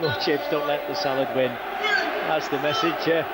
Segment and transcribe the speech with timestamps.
[0.00, 1.52] More chips, don't let the salad win.
[2.28, 3.24] That's the message uh,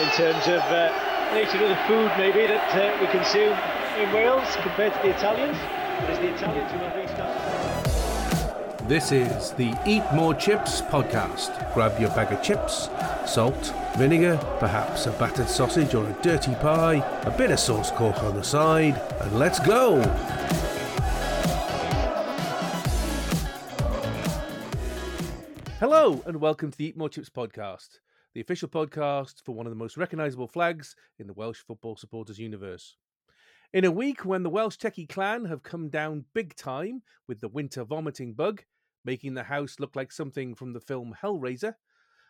[0.00, 0.90] in terms of uh,
[1.32, 3.56] nature of the food, maybe that uh, we consume
[3.98, 5.56] in Wales compared to the Italians.
[6.00, 8.88] But it's the Italians who restart.
[8.88, 11.72] This is the Eat More Chips podcast.
[11.74, 12.88] Grab your bag of chips,
[13.24, 18.20] salt, vinegar, perhaps a battered sausage or a dirty pie, a bit of sauce cork
[18.24, 20.00] on the side, and let's go!
[26.02, 27.98] Hello, and welcome to the Eat More Chips podcast,
[28.32, 32.38] the official podcast for one of the most recognisable flags in the Welsh football supporters
[32.38, 32.96] universe.
[33.74, 37.50] In a week when the Welsh Techie clan have come down big time with the
[37.50, 38.62] winter vomiting bug,
[39.04, 41.74] making the house look like something from the film Hellraiser,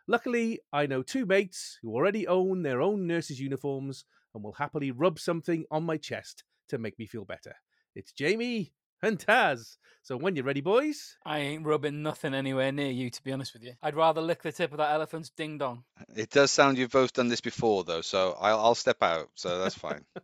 [0.09, 4.91] luckily I know two mates who already own their own nurses' uniforms and will happily
[4.91, 7.55] rub something on my chest to make me feel better.
[7.95, 9.77] It's Jamie and Taz.
[10.03, 13.53] So when you're ready, boys, I ain't rubbing nothing anywhere near you, to be honest
[13.53, 13.75] with you.
[13.83, 15.85] I'd rather lick the tip of that elephant's ding dong.
[16.17, 19.29] It does sound you've both done this before, though, so I'll, I'll step out.
[19.35, 20.05] So that's fine.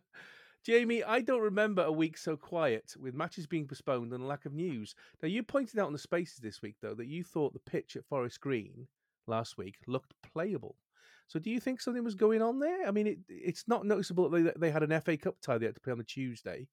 [0.65, 4.45] Jamie, I don't remember a week so quiet with matches being postponed and a lack
[4.45, 4.95] of news.
[5.21, 7.95] Now, you pointed out on the spaces this week, though, that you thought the pitch
[7.95, 8.87] at Forest Green
[9.27, 10.75] last week looked playable.
[11.27, 12.85] So, do you think something was going on there?
[12.87, 15.67] I mean, it, it's not noticeable that they, they had an FA Cup tie they
[15.67, 16.67] had to play on the Tuesday.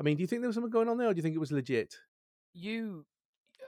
[0.00, 1.36] I mean, do you think there was something going on there, or do you think
[1.36, 1.94] it was legit?
[2.54, 3.04] You,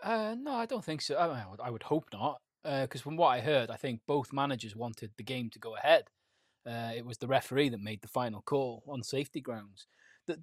[0.03, 1.15] uh, no, I don't think so.
[1.15, 5.11] I, I would, hope not, because from what I heard, I think both managers wanted
[5.19, 6.05] the game to go ahead.
[6.67, 9.87] Uh, it was the referee that made the final call on safety grounds.
[10.27, 10.39] That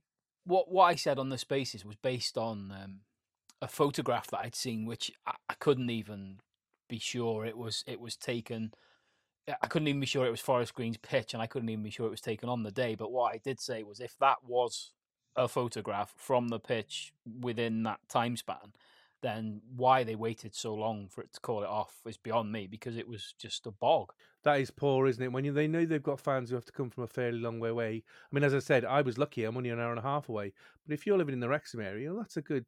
[0.45, 2.99] what what I said on the spaces was based on um,
[3.61, 6.39] a photograph that I'd seen, which I, I couldn't even
[6.87, 8.73] be sure it was it was taken.
[9.47, 11.89] I couldn't even be sure it was Forest Green's pitch, and I couldn't even be
[11.89, 12.93] sure it was taken on the day.
[12.93, 14.91] But what I did say was, if that was
[15.35, 18.73] a photograph from the pitch within that time span,
[19.21, 22.67] then why they waited so long for it to call it off is beyond me
[22.67, 24.13] because it was just a bog.
[24.43, 25.31] That is poor, isn't it?
[25.31, 27.59] When you, they know they've got fans who have to come from a fairly long
[27.59, 28.03] way away.
[28.05, 30.29] I mean, as I said, I was lucky; I'm only an hour and a half
[30.29, 30.53] away.
[30.85, 32.65] But if you're living in the Wrexham area, that's a good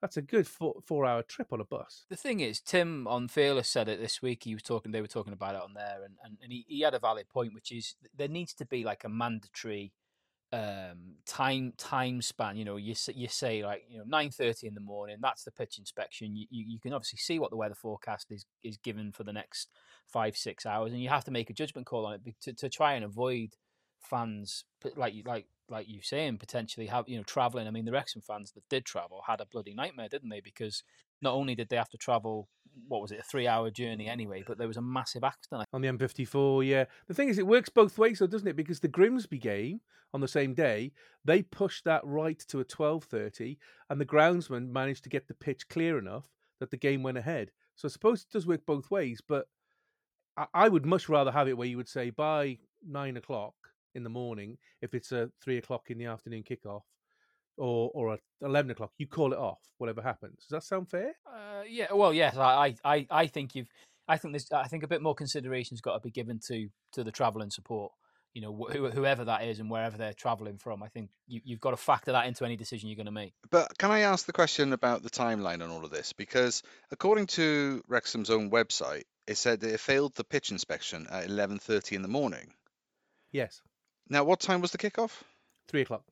[0.00, 2.06] that's a good four, four hour trip on a bus.
[2.10, 4.42] The thing is, Tim on Fearless said it this week.
[4.42, 6.80] He was talking; they were talking about it on there, and and, and he, he
[6.80, 9.92] had a valid point, which is there needs to be like a mandatory
[10.52, 14.80] um time time span you know you you say like you know 9:30 in the
[14.80, 16.36] morning that's the pitch inspection.
[16.36, 19.32] You, you, you can obviously see what the weather forecast is is given for the
[19.32, 19.70] next
[20.08, 22.68] 5 6 hours and you have to make a judgment call on it to, to
[22.68, 23.54] try and avoid
[23.98, 24.64] fans
[24.96, 28.52] like like like you saying potentially have you know traveling i mean the Wrexham fans
[28.52, 30.40] that did travel had a bloody nightmare didn't they?
[30.40, 30.82] Because
[31.22, 32.48] not only did they have to travel
[32.88, 35.80] what was it a 3 hour journey anyway but there was a massive accident on
[35.80, 36.84] the M54 yeah.
[37.06, 38.56] The thing is it works both ways though doesn't it?
[38.56, 39.80] Because the Grimsby game
[40.14, 40.92] on the same day
[41.24, 43.56] they pushed that right to a 12:30
[43.90, 46.26] and the groundsman managed to get the pitch clear enough
[46.60, 47.50] that the game went ahead.
[47.74, 49.46] So I suppose it does work both ways but
[50.36, 53.54] I, I would much rather have it where you would say by nine o'clock
[53.94, 56.82] in the morning if it's a three o'clock in the afternoon kickoff
[57.56, 58.92] or or at eleven o'clock.
[58.98, 60.38] You call it off, whatever happens.
[60.40, 61.12] Does that sound fair?
[61.26, 61.92] Uh, yeah.
[61.92, 62.36] Well, yes.
[62.36, 63.68] I, I I think you've.
[64.08, 64.50] I think there's.
[64.52, 67.52] I think a bit more consideration's got to be given to to the travel and
[67.52, 67.92] support.
[68.34, 70.82] You know, wh- whoever that is and wherever they're traveling from.
[70.82, 73.34] I think you, you've got to factor that into any decision you're going to make.
[73.50, 76.14] But can I ask the question about the timeline on all of this?
[76.14, 81.28] Because according to Wrexham's own website, it said that it failed the pitch inspection at
[81.28, 82.54] 11:30 in the morning.
[83.32, 83.60] Yes.
[84.08, 85.22] Now, what time was the kickoff?
[85.68, 86.04] Three o'clock.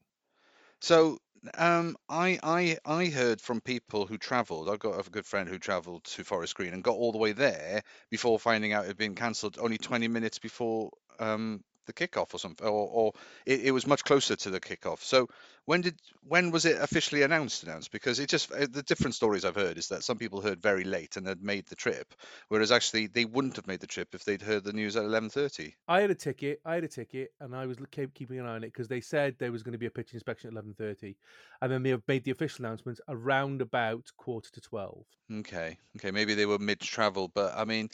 [0.81, 1.19] So
[1.55, 4.69] um, I I I heard from people who travelled.
[4.69, 7.33] I've got a good friend who travelled to Forest Green and got all the way
[7.33, 12.35] there before finding out it had been cancelled only 20 minutes before um, the kickoff
[12.35, 13.13] or something, or, or
[13.47, 15.01] it, it was much closer to the kickoff.
[15.03, 15.29] So
[15.71, 17.63] when did when was it officially announced?
[17.63, 20.61] Announced because it just uh, the different stories I've heard is that some people heard
[20.61, 22.13] very late and had made the trip,
[22.49, 25.77] whereas actually they wouldn't have made the trip if they'd heard the news at 11:30.
[25.87, 26.61] I had a ticket.
[26.65, 29.01] I had a ticket, and I was keep, keeping an eye on it because they
[29.01, 31.15] said there was going to be a pitch inspection at 11:30,
[31.63, 35.07] and then they have made the official announcement around about quarter to 12.
[35.33, 37.91] Okay, okay, maybe they were mid travel, but I mean,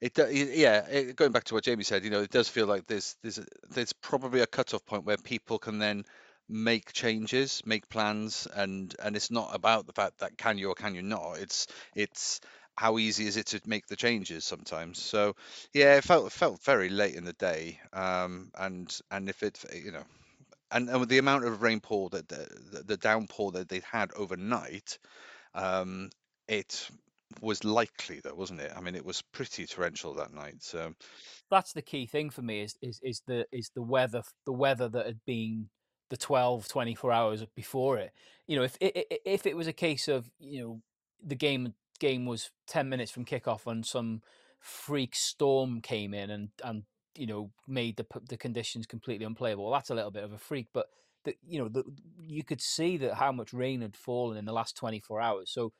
[0.00, 0.86] it yeah.
[0.86, 3.36] It, going back to what Jamie said, you know, it does feel like there's there's
[3.36, 6.04] a- there's probably a cutoff point where people can then
[6.50, 10.74] make changes, make plans, and and it's not about the fact that can you or
[10.74, 11.34] can you not.
[11.38, 12.40] It's it's
[12.76, 15.00] how easy is it to make the changes sometimes.
[15.00, 15.34] So
[15.74, 19.64] yeah, it felt it felt very late in the day, um, and and if it
[19.74, 20.04] you know.
[20.72, 24.12] And, and with the amount of rainfall that the, the the downpour that they had
[24.14, 24.98] overnight,
[25.54, 26.10] um,
[26.48, 26.90] it
[27.40, 28.72] was likely though, wasn't it?
[28.76, 30.62] I mean, it was pretty torrential that night.
[30.62, 30.94] So
[31.50, 34.88] That's the key thing for me is is is the is the weather the weather
[34.88, 35.70] that had been
[36.10, 38.12] the 12 24 hours before it.
[38.46, 40.82] You know, if i- i- if it was a case of, you know,
[41.22, 44.22] the game game was ten minutes from kickoff, and some
[44.60, 46.84] freak storm came in and and
[47.16, 49.64] you know made the the conditions completely unplayable.
[49.64, 50.88] Well, that's a little bit of a freak, but
[51.24, 51.82] the, you know
[52.22, 55.50] you could see that how much rain had fallen in the last 24 hours.
[55.50, 55.72] So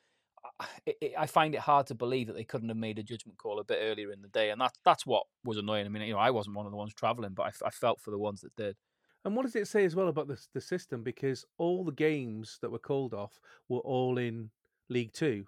[0.86, 3.38] it, it, I find it hard to believe that they couldn't have made a judgment
[3.38, 5.86] call a bit earlier in the day, and that that's what was annoying.
[5.86, 8.00] I mean, you know, I wasn't one of the ones traveling, but I, I felt
[8.00, 8.76] for the ones that did.
[9.24, 11.02] And what does it say as well about the the system?
[11.02, 14.50] Because all the games that were called off were all in
[14.88, 15.44] League Two.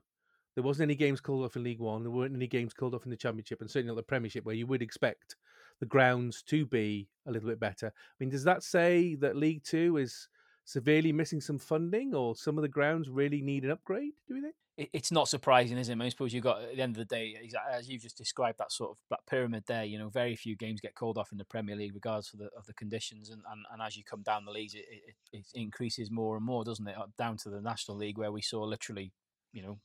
[0.55, 2.03] There wasn't any games called off in League One.
[2.03, 4.55] There weren't any games called off in the Championship, and certainly not the Premiership, where
[4.55, 5.37] you would expect
[5.81, 7.87] the grounds to be a little bit better.
[7.87, 10.29] I mean, does that say that League Two is
[10.65, 14.13] severely missing some funding, or some of the grounds really need an upgrade?
[14.29, 14.55] Do you think?
[14.79, 16.01] it's not surprising, is it?
[16.01, 17.37] I suppose you've got at the end of the day,
[17.71, 19.85] as you've just described that sort of that pyramid there.
[19.85, 22.49] You know, very few games get called off in the Premier League, regardless of the
[22.57, 25.47] of the conditions, and, and, and as you come down the leagues, it, it, it
[25.55, 26.97] increases more and more, doesn't it?
[27.19, 29.13] Down to the National League, where we saw literally,
[29.53, 29.79] you know,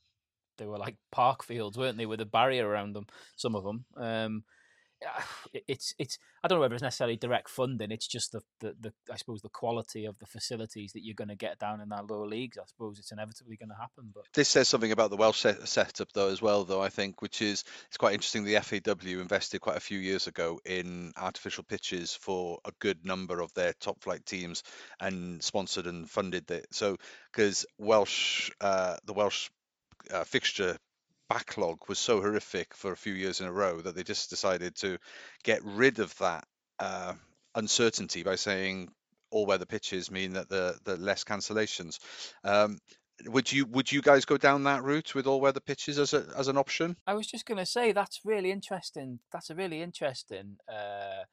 [0.56, 3.06] they were like park fields, weren't they, with a barrier around them?
[3.36, 3.84] Some of them.
[3.96, 4.44] Um,
[5.68, 7.90] it's it's I don't know whether it's necessarily direct funding.
[7.90, 11.28] It's just the, the, the I suppose the quality of the facilities that you're going
[11.28, 12.58] to get down in that lower leagues.
[12.58, 14.10] I suppose it's inevitably going to happen.
[14.14, 17.22] But this says something about the Welsh set, setup though as well, though I think,
[17.22, 18.44] which is it's quite interesting.
[18.44, 23.40] The FAW invested quite a few years ago in artificial pitches for a good number
[23.40, 24.62] of their top flight teams
[25.00, 26.66] and sponsored and funded it.
[26.72, 26.96] So
[27.32, 29.50] because Welsh uh, the Welsh
[30.10, 30.76] uh, fixture
[31.28, 34.74] backlog was so horrific for a few years in a row that they just decided
[34.76, 34.98] to
[35.44, 36.44] get rid of that
[36.78, 37.14] uh,
[37.54, 38.88] uncertainty by saying
[39.30, 41.98] all weather pitches mean that the the less cancellations.
[42.44, 42.78] Um,
[43.26, 46.24] would you would you guys go down that route with all weather pitches as a
[46.36, 46.96] as an option?
[47.06, 49.20] I was just going to say that's really interesting.
[49.32, 51.24] That's a really interesting uh,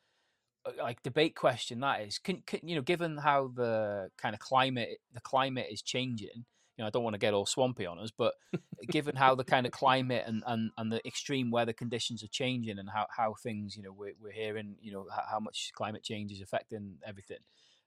[0.82, 1.80] like debate question.
[1.82, 5.82] That is, can, can you know, given how the kind of climate the climate is
[5.82, 6.46] changing,
[6.78, 8.34] you know, I don't want to get all swampy on us, but
[8.90, 12.80] given how the kind of climate and, and, and the extreme weather conditions are changing
[12.80, 16.32] and how, how things, you know, we're, we're hearing, you know, how, much climate change
[16.32, 17.38] is affecting everything.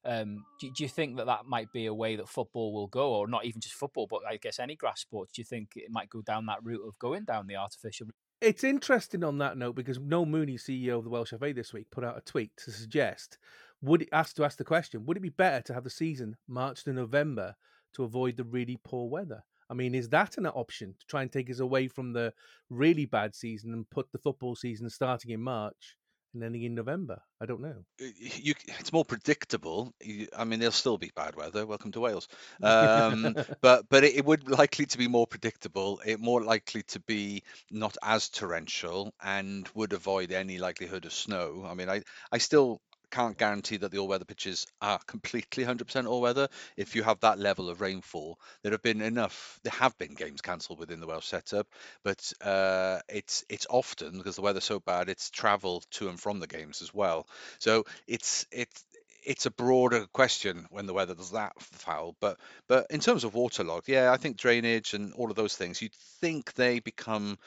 [0.05, 3.15] Um, do, do, you think that that might be a way that football will go,
[3.15, 5.33] or not even just football, but I guess any grass sports?
[5.33, 8.07] Do you think it might go down that route of going down the artificial?
[8.41, 11.91] It's interesting on that note because Noel Mooney, CEO of the Welsh FA, this week
[11.91, 13.37] put out a tweet to suggest
[13.83, 16.37] would it, ask to ask the question: Would it be better to have the season
[16.47, 17.57] March to November
[17.95, 19.43] to avoid the really poor weather.
[19.71, 22.33] I mean, is that an option to try and take us away from the
[22.71, 25.97] really bad season and put the football season starting in March
[26.33, 27.21] and ending in November?
[27.39, 27.85] I don't know.
[27.99, 29.93] You, it's more predictable.
[30.35, 31.67] I mean, there'll still be bad weather.
[31.67, 32.29] Welcome to Wales.
[32.63, 36.01] Um, but but it, it, would likely to be more predictable.
[36.05, 41.67] It more likely to be not as torrential and would avoid any likelihood of snow.
[41.69, 42.03] I mean, I
[42.33, 46.49] I still can't guarantee that the all-weather pitches are completely 100% all-weather.
[46.77, 49.61] If you have that level of rainfall, there have been enough.
[49.63, 51.67] There have been games cancelled within the Welsh setup,
[52.03, 55.09] but uh, it's it's often because the weather's so bad.
[55.09, 57.27] It's travel to and from the games as well.
[57.59, 58.85] So it's it's
[59.25, 62.17] it's a broader question when the weather does that foul.
[62.21, 65.83] But but in terms of waterlogged, yeah, I think drainage and all of those things,
[65.83, 67.39] you'd think they become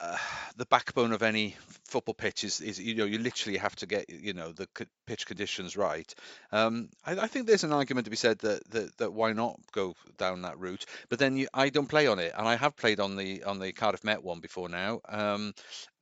[0.56, 1.56] the backbone of any
[1.90, 4.68] football pitch is, is you know you literally have to get you know the
[5.06, 6.14] pitch conditions right.
[6.52, 9.58] Um, I, I, think there's an argument to be said that, that that why not
[9.72, 10.86] go down that route.
[11.08, 13.58] But then you, I don't play on it, and I have played on the on
[13.58, 15.52] the Cardiff Met one before now, um,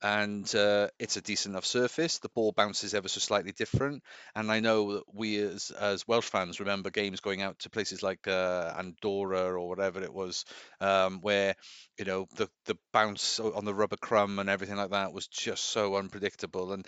[0.01, 2.19] and uh, it's a decent enough surface.
[2.19, 4.03] The ball bounces ever so slightly different,
[4.35, 8.03] and I know that we as as Welsh fans remember games going out to places
[8.03, 10.45] like uh, Andorra or whatever it was,
[10.79, 11.55] um, where
[11.97, 15.65] you know the the bounce on the rubber crumb and everything like that was just
[15.65, 16.73] so unpredictable.
[16.73, 16.87] And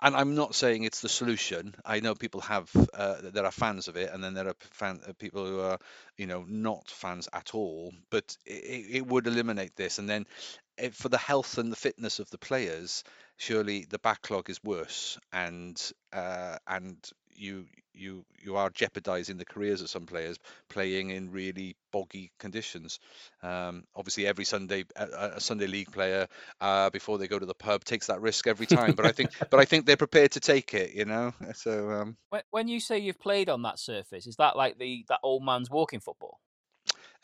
[0.00, 1.74] and I'm not saying it's the solution.
[1.84, 5.00] I know people have uh, there are fans of it, and then there are fan,
[5.08, 5.78] uh, people who are
[6.16, 7.92] you know not fans at all.
[8.10, 10.26] But it, it would eliminate this, and then
[10.78, 13.04] eh, for the health and the fitness of the players,
[13.36, 15.80] surely the backlog is worse, and
[16.12, 16.96] uh, and
[17.34, 22.98] you you you are jeopardizing the careers of some players playing in really boggy conditions.
[23.42, 26.26] Um, obviously, every Sunday a, a Sunday league player
[26.60, 28.94] uh, before they go to the pub takes that risk every time.
[28.94, 30.94] But I think but I think they're prepared to take it.
[30.94, 31.34] You know.
[31.54, 32.16] So um...
[32.30, 35.44] when, when you say you've played on that surface, is that like the that old
[35.44, 36.40] man's walking football?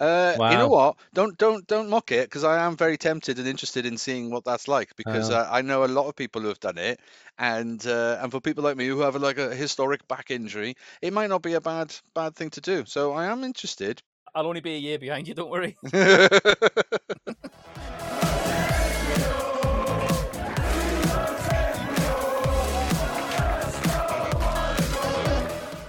[0.00, 0.50] Uh, wow.
[0.50, 0.96] You know what?
[1.12, 4.44] Don't don't don't mock it because I am very tempted and interested in seeing what
[4.44, 7.00] that's like because uh, I know a lot of people who have done it,
[7.38, 11.12] and uh, and for people like me who have like a historic back injury, it
[11.12, 12.84] might not be a bad bad thing to do.
[12.86, 14.02] So I am interested.
[14.34, 15.34] I'll only be a year behind you.
[15.34, 15.76] Don't worry.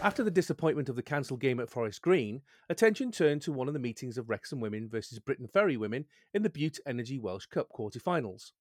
[0.02, 3.74] After the disappointment of the cancelled game at Forest Green, attention turned to one of
[3.74, 7.68] the meetings of Wrexham women versus Briton Ferry women in the Bute Energy Welsh Cup
[7.68, 8.54] quarter-finals.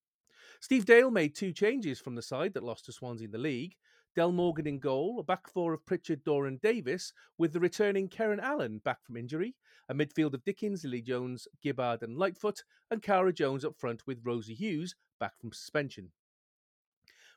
[0.59, 3.75] Steve Dale made two changes from the side that lost to Swansea in the league.
[4.17, 8.41] Del Morgan in goal, a back four of Pritchard, Doran, Davis, with the returning Karen
[8.41, 9.55] Allen back from injury,
[9.87, 14.25] a midfield of Dickens, Lily Jones, Gibbard, and Lightfoot, and Cara Jones up front with
[14.25, 16.11] Rosie Hughes back from suspension.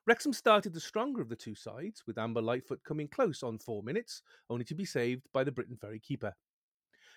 [0.05, 3.85] Wrexham started the stronger of the two sides, with Amber Lightfoot coming close on four
[3.85, 6.35] minutes, only to be saved by the Briton Ferry keeper.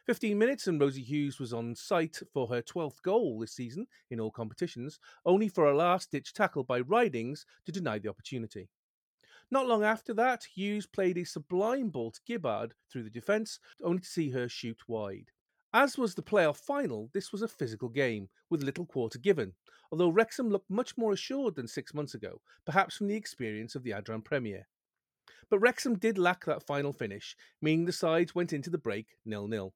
[0.06, 4.20] 15 minutes and Rosie Hughes was on site for her 12th goal this season in
[4.20, 8.70] all competitions, only for a last ditch tackle by Ridings to deny the opportunity.
[9.50, 14.02] Not long after that, Hughes played a sublime ball to Gibbard through the defence, only
[14.02, 15.32] to see her shoot wide.
[15.78, 19.52] As was the playoff final, this was a physical game, with little quarter given,
[19.92, 23.84] although Wrexham looked much more assured than six months ago, perhaps from the experience of
[23.84, 24.70] the Adran Premier.
[25.50, 29.74] But Wrexham did lack that final finish, meaning the sides went into the break nil-nil.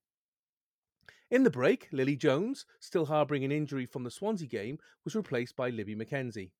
[1.29, 5.57] In the break, Lily Jones, still harbouring an injury from the Swansea game, was replaced
[5.57, 6.51] by Libby McKenzie.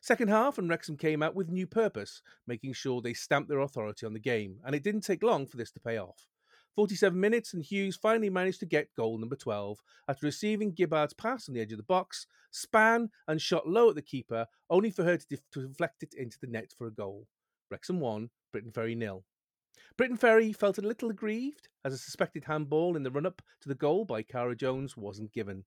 [0.00, 4.04] Second half, and Wrexham came out with new purpose, making sure they stamped their authority
[4.04, 6.26] on the game, and it didn't take long for this to pay off.
[6.74, 9.78] 47 minutes, and Hughes finally managed to get goal number 12
[10.08, 13.94] after receiving Gibbard's pass on the edge of the box, span and shot low at
[13.94, 16.92] the keeper, only for her to, def- to deflect it into the net for a
[16.92, 17.26] goal.
[17.70, 19.24] Wrexham 1, Briton Ferry nil.
[19.96, 23.68] Briton Ferry felt a little aggrieved as a suspected handball in the run up to
[23.68, 25.64] the goal by Cara Jones wasn't given.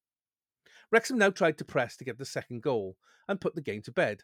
[0.92, 2.98] Wrexham now tried to press to get the second goal
[3.28, 4.24] and put the game to bed.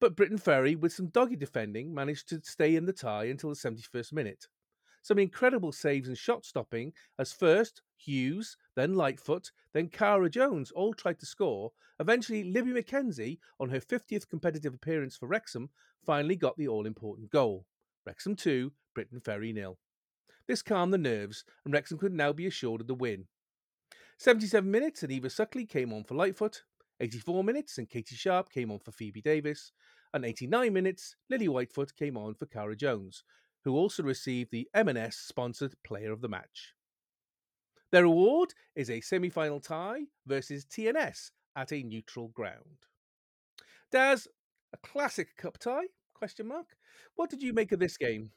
[0.00, 3.56] But Briton Ferry, with some doggy defending, managed to stay in the tie until the
[3.56, 4.46] 71st minute.
[5.06, 10.92] Some incredible saves and shot stopping as first Hughes, then Lightfoot, then Cara Jones all
[10.92, 11.70] tried to score.
[12.00, 15.70] Eventually, Libby McKenzie, on her 50th competitive appearance for Wrexham,
[16.04, 17.66] finally got the all important goal.
[18.04, 19.78] Wrexham 2, Briton Ferry nil.
[20.48, 23.26] This calmed the nerves, and Wrexham could now be assured of the win.
[24.18, 26.64] 77 minutes and Eva Suckley came on for Lightfoot.
[26.98, 29.70] 84 minutes and Katie Sharp came on for Phoebe Davis.
[30.12, 33.22] And 89 minutes, Lily Whitefoot came on for Cara Jones,
[33.66, 36.72] who also received the M&S sponsored Player of the Match.
[37.90, 42.86] Their award is a semi-final tie versus TNS at a neutral ground.
[43.90, 44.28] Daz,
[44.72, 45.86] a classic cup tie?
[46.14, 46.76] Question mark.
[47.16, 48.30] What did you make of this game?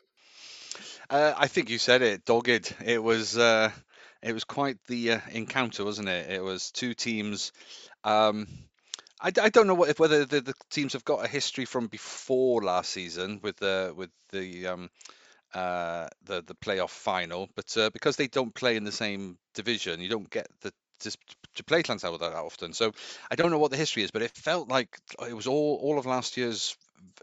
[1.11, 2.73] Uh, I think you said it, dogged.
[2.83, 3.69] It was uh,
[4.23, 6.31] it was quite the uh, encounter, wasn't it?
[6.31, 7.51] It was two teams.
[8.03, 8.47] Um,
[9.21, 11.87] I, I don't know what, if whether the, the teams have got a history from
[11.87, 14.89] before last season with the with the um,
[15.53, 20.01] uh, the the playoff final, but uh, because they don't play in the same division,
[20.01, 21.17] you don't get the to,
[21.55, 22.73] to play Llanelli that often.
[22.73, 22.91] So
[23.31, 25.97] I don't know what the history is, but it felt like it was all all
[25.97, 26.75] of last year's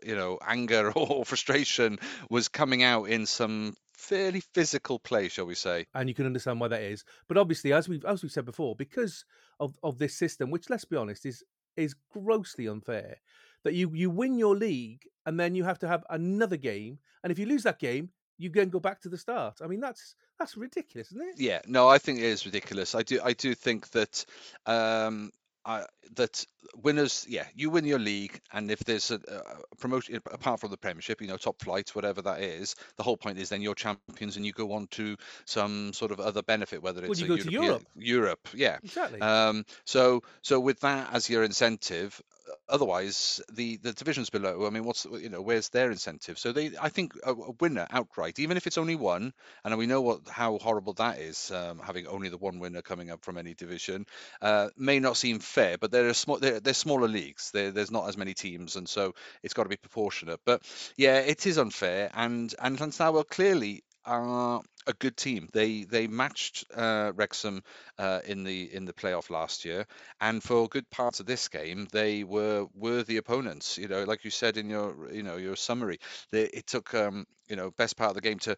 [0.02, 1.98] you know anger or frustration
[2.30, 5.86] was coming out in some fairly physical play, shall we say?
[5.94, 7.04] And you can understand why that is.
[7.28, 9.24] But obviously, as we've as we've said before, because
[9.60, 11.42] of, of this system, which let's be honest is
[11.76, 13.18] is grossly unfair,
[13.64, 17.32] that you you win your league and then you have to have another game, and
[17.32, 19.60] if you lose that game, you then go back to the start.
[19.62, 21.40] I mean, that's that's ridiculous, isn't it?
[21.40, 22.94] Yeah, no, I think it is ridiculous.
[22.94, 24.24] I do I do think that
[24.66, 25.32] um,
[25.66, 30.60] I, that winners, yeah, you win your league, and if there's a, a, promotion apart
[30.60, 33.62] from the Premiership, you know, top flight, whatever that is, the whole point is then
[33.62, 37.18] you're champions and you go on to some sort of other benefit, whether it's well,
[37.18, 37.84] you go Europe, to Europe.
[37.96, 39.20] Europe, yeah, exactly.
[39.20, 42.22] Um, so so with that as your incentive,
[42.68, 46.38] otherwise the the divisions below i mean what's you know where's their incentive?
[46.38, 49.32] So they i think a, a winner outright even if it's only one
[49.64, 53.10] and we know what how horrible that is um, having only the one winner coming
[53.10, 54.06] up from any division
[54.42, 57.50] uh, may not seem fair but they're small they're, they're smaller leagues.
[57.52, 60.40] They're, there's not as many teams and so it's got to be proportionate.
[60.44, 60.62] But
[60.96, 65.48] yeah it is unfair and and Llansawel clearly are a good team.
[65.52, 67.62] They they matched uh, Wrexham
[67.98, 69.86] uh, in the in the playoff last year,
[70.20, 73.78] and for good parts of this game, they were worthy opponents.
[73.78, 75.98] You know, like you said in your you know your summary,
[76.30, 78.56] they, it took um, you know best part of the game to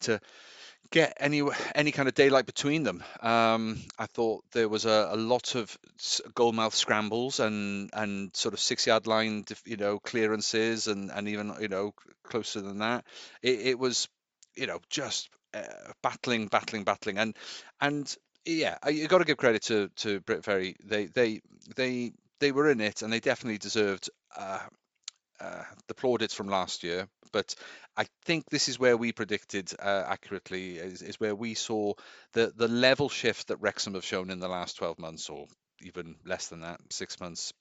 [0.00, 0.20] to
[0.90, 1.42] get any
[1.74, 3.02] any kind of daylight between them.
[3.20, 5.76] Um, I thought there was a, a lot of
[6.34, 11.54] goalmouth scrambles and and sort of six yard line you know clearances and and even
[11.60, 13.04] you know closer than that.
[13.42, 14.08] It, it was
[14.58, 17.36] you know just uh, battling, battling, battling, and
[17.80, 20.76] and yeah, you got to give credit to to Brit Ferry.
[20.84, 21.40] They they
[21.76, 24.10] they they were in it, and they definitely deserved.
[24.36, 24.60] Uh,
[25.40, 27.54] uh, the plaudits from last year, but
[27.96, 31.92] I think this is where we predicted uh, accurately is, is, where we saw
[32.32, 35.46] the the level shift that Wrexham have shown in the last 12 months, or
[35.82, 37.52] even less than that, six months.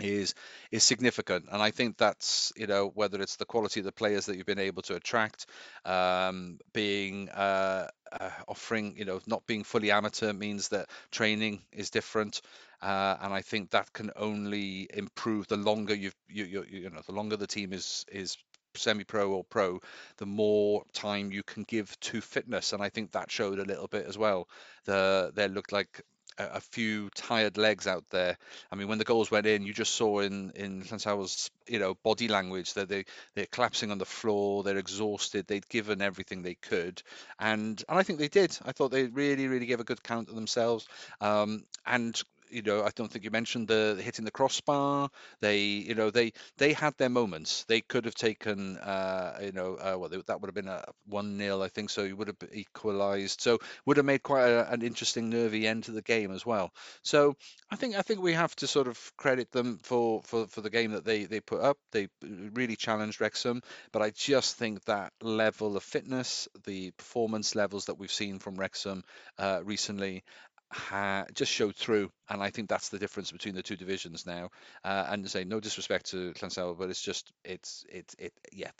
[0.00, 0.34] Is
[0.72, 1.46] is significant.
[1.50, 4.46] And i think that's you know whether it's the quality of the players that you've
[4.46, 5.46] been able to attract
[5.84, 11.90] um, being uh, uh, offering you know not being fully amateur means that training is
[11.90, 12.40] different.
[12.82, 17.00] Uh, and i think that can only improve the longer you've you, you, you know
[17.06, 18.36] the longer the team is is
[18.76, 19.80] semi-pro or pro
[20.16, 22.72] the more time you can give to fitness.
[22.72, 24.48] And i think that showed a little bit as well.
[24.84, 26.02] The there looked like
[26.38, 28.36] a, few tired legs out there.
[28.70, 31.94] I mean, when the goals went in, you just saw in in Llansam's you know
[32.02, 36.54] body language that they they're collapsing on the floor, they're exhausted, they'd given everything they
[36.54, 37.02] could,
[37.38, 38.56] and and I think they did.
[38.64, 40.88] I thought they really really gave a good count of themselves,
[41.20, 42.20] um, and
[42.50, 45.10] you know, I don't think you mentioned the hitting the crossbar.
[45.40, 47.64] They, you know, they they had their moments.
[47.64, 51.38] They could have taken, uh, you know, uh, well, that would have been a one
[51.38, 51.90] 0 I think.
[51.90, 53.40] So you would have equalised.
[53.40, 56.72] So would have made quite a, an interesting, nervy end to the game as well.
[57.02, 57.36] So
[57.70, 60.70] I think I think we have to sort of credit them for for for the
[60.70, 61.78] game that they they put up.
[61.92, 67.86] They really challenged Wrexham, but I just think that level of fitness, the performance levels
[67.86, 69.02] that we've seen from Wrexham
[69.38, 70.24] uh, recently,
[70.72, 74.50] ha- just showed through, and I think that's the difference between the two divisions now.
[74.84, 78.70] Uh, and say no disrespect to Llansawel, but it's just it's it's it yeah.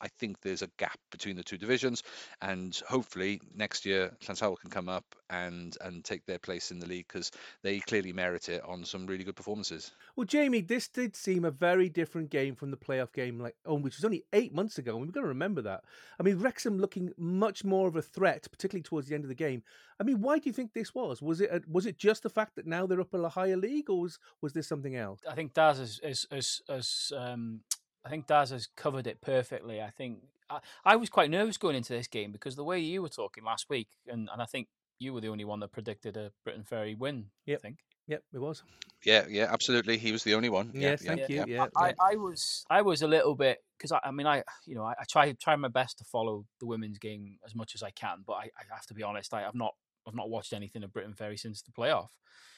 [0.00, 2.02] I think there's a gap between the two divisions,
[2.40, 6.86] and hopefully next year Llansawel can come up and and take their place in the
[6.86, 7.30] league because
[7.62, 9.92] they clearly merit it on some really good performances.
[10.16, 13.74] Well, Jamie, this did seem a very different game from the playoff game, like oh,
[13.74, 15.84] which was only eight months ago, and we've got to remember that.
[16.18, 19.34] I mean, Wrexham looking much more of a threat, particularly towards the end of the
[19.34, 19.62] game.
[20.00, 21.22] I mean, why do you think this was?
[21.22, 23.90] Was it was it just the fact that now they're up in a higher league,
[23.90, 25.20] or was was there something else?
[25.28, 27.60] I think Daz has is, is, is, um,
[28.04, 29.80] I think Daz has covered it perfectly.
[29.80, 30.18] I think
[30.50, 33.44] I, I was quite nervous going into this game because the way you were talking
[33.44, 36.64] last week, and, and I think you were the only one that predicted a Briton
[36.64, 37.26] Ferry win.
[37.46, 37.58] Yep.
[37.58, 37.78] I think.
[38.06, 38.62] Yep, it was.
[39.04, 39.96] Yeah, yeah, absolutely.
[39.96, 40.72] He was the only one.
[40.74, 41.54] Yes, yeah, thank yeah, you.
[41.54, 44.74] Yeah, I, I was, I was a little bit because I, I mean, I, you
[44.74, 47.82] know, I, I, try, try my best to follow the women's game as much as
[47.82, 49.74] I can, but I, I have to be honest, I have not,
[50.06, 52.08] I've not watched anything of Briton Ferry since the playoff.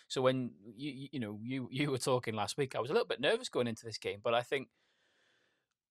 [0.09, 3.09] So when you, you know, you, you were talking last week, I was a little
[3.09, 4.69] bit nervous going into this game, but I think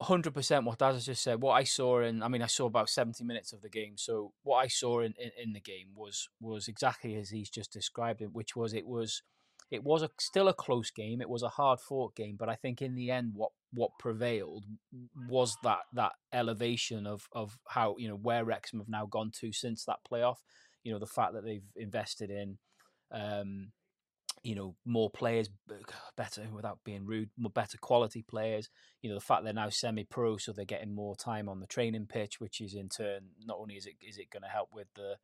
[0.01, 1.41] hundred percent what Daz has just said.
[1.41, 3.93] What I saw in, I mean, I saw about seventy minutes of the game.
[3.97, 7.71] So what I saw in, in, in the game was was exactly as he's just
[7.71, 9.21] described it, which was it was
[9.71, 11.21] it was a, still a close game.
[11.21, 14.65] It was a hard fought game, but I think in the end, what what prevailed
[15.29, 19.51] was that that elevation of of how you know where Wrexham have now gone to
[19.51, 20.37] since that playoff.
[20.83, 22.57] You know the fact that they've invested in.
[23.11, 23.71] Um,
[24.45, 25.49] you know more players
[26.15, 28.69] better without being rude more better quality players.
[29.01, 32.05] You know the fact they're now semi-pro so they're getting more time on the training
[32.05, 34.85] pitch which is in turn not only is it is it going to help with
[34.93, 35.15] the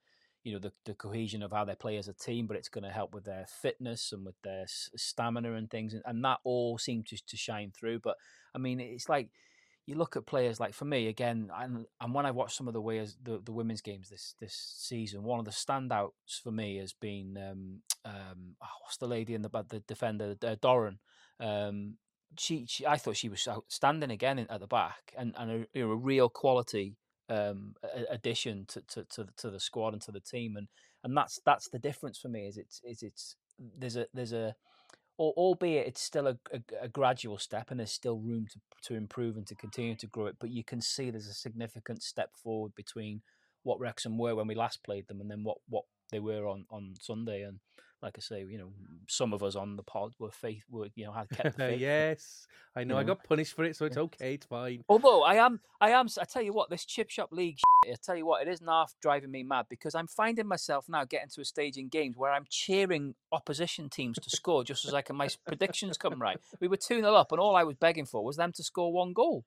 [0.43, 2.83] you know the, the cohesion of how they play as a team but it's going
[2.83, 6.79] to help with their fitness and with their stamina and things and, and that all
[6.79, 7.99] seemed to, to shine through.
[7.99, 8.15] But
[8.55, 9.29] i mean it's like
[9.91, 12.73] you look at players like for me again, and and when I watch some of
[12.73, 16.77] the ways the, the women's games this this season, one of the standouts for me
[16.77, 20.99] has been um, um, oh, what's the lady in the the defender uh, Doran.
[21.41, 21.97] Um,
[22.39, 25.85] she, she, I thought she was outstanding again at the back, and and a, you
[25.85, 26.95] know, a real quality
[27.27, 27.75] um,
[28.09, 30.69] addition to, to, to to the squad and to the team, and
[31.03, 32.47] and that's that's the difference for me.
[32.47, 33.35] Is it's is it's
[33.77, 34.55] there's a there's a
[35.17, 39.37] albeit it's still a, a, a, gradual step and there's still room to, to improve
[39.37, 42.73] and to continue to grow it, but you can see there's a significant step forward
[42.75, 43.21] between
[43.63, 46.65] what Wrexham were when we last played them and then what, what they were on,
[46.71, 47.43] on Sunday.
[47.43, 47.59] And
[48.01, 48.71] like I say, you know,
[49.07, 51.79] some of us on the pod were faith, were you know, had kept the faith.
[51.79, 52.95] yes, I know.
[52.95, 54.35] You I got punished for it, so it's okay.
[54.35, 54.83] It's fine.
[54.89, 56.07] Although I am, I am.
[56.19, 57.59] I tell you what, this chip shop league.
[57.85, 61.03] I tell you what, it is half driving me mad because I'm finding myself now
[61.03, 64.93] getting to a stage in games where I'm cheering opposition teams to score just as
[64.93, 66.37] I can my predictions come right.
[66.59, 68.93] We were 2 0 up, and all I was begging for was them to score
[68.93, 69.45] one goal.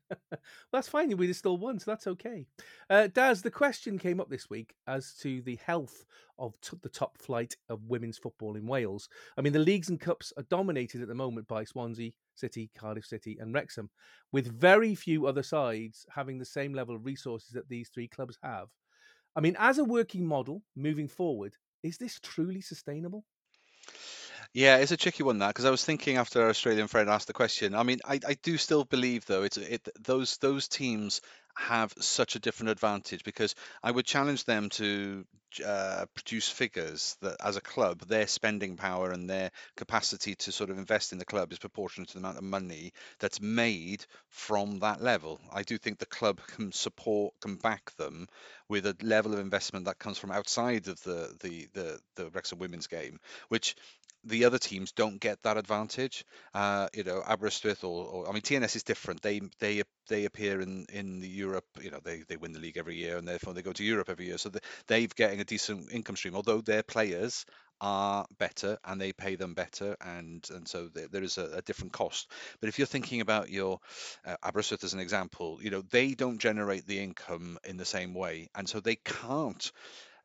[0.72, 1.14] that's fine.
[1.16, 2.46] We just still won, so that's okay.
[2.88, 6.04] Uh, Daz, the question came up this week as to the health
[6.38, 9.08] of t- the top flight of women's football in Wales.
[9.36, 13.06] I mean, the leagues and cups are dominated at the moment by Swansea City, Cardiff
[13.06, 13.90] City, and Wrexham,
[14.32, 18.38] with very few other sides having the same level of resources that these three clubs
[18.42, 18.68] have.
[19.36, 23.24] I mean, as a working model moving forward, is this truly sustainable?
[24.54, 27.26] Yeah, it's a tricky one that because I was thinking after our Australian friend asked
[27.26, 27.74] the question.
[27.74, 31.20] I mean, I, I do still believe though it's it those those teams
[31.58, 35.24] have such a different advantage because I would challenge them to
[35.64, 40.70] uh, produce figures that, as a club, their spending power and their capacity to sort
[40.70, 44.78] of invest in the club is proportionate to the amount of money that's made from
[44.80, 45.40] that level.
[45.52, 48.28] I do think the club can support, can back them
[48.68, 52.58] with a level of investment that comes from outside of the the the, the Wrexham
[52.58, 53.18] women's game,
[53.48, 53.74] which
[54.28, 56.24] the other teams don't get that advantage.
[56.54, 59.22] Uh, you know, Aberystwyth or, or I mean TNS is different.
[59.22, 61.66] They they they appear in in the Europe.
[61.80, 64.10] You know, they they win the league every year, and therefore they go to Europe
[64.10, 64.38] every year.
[64.38, 64.50] So
[64.86, 66.34] they've getting a decent income stream.
[66.34, 67.44] Although their players
[67.80, 71.62] are better and they pay them better and and so there, there is a, a,
[71.62, 72.28] different cost
[72.60, 73.78] but if you're thinking about your
[74.26, 78.14] uh, Aberystwyth as an example you know they don't generate the income in the same
[78.14, 79.70] way and so they can't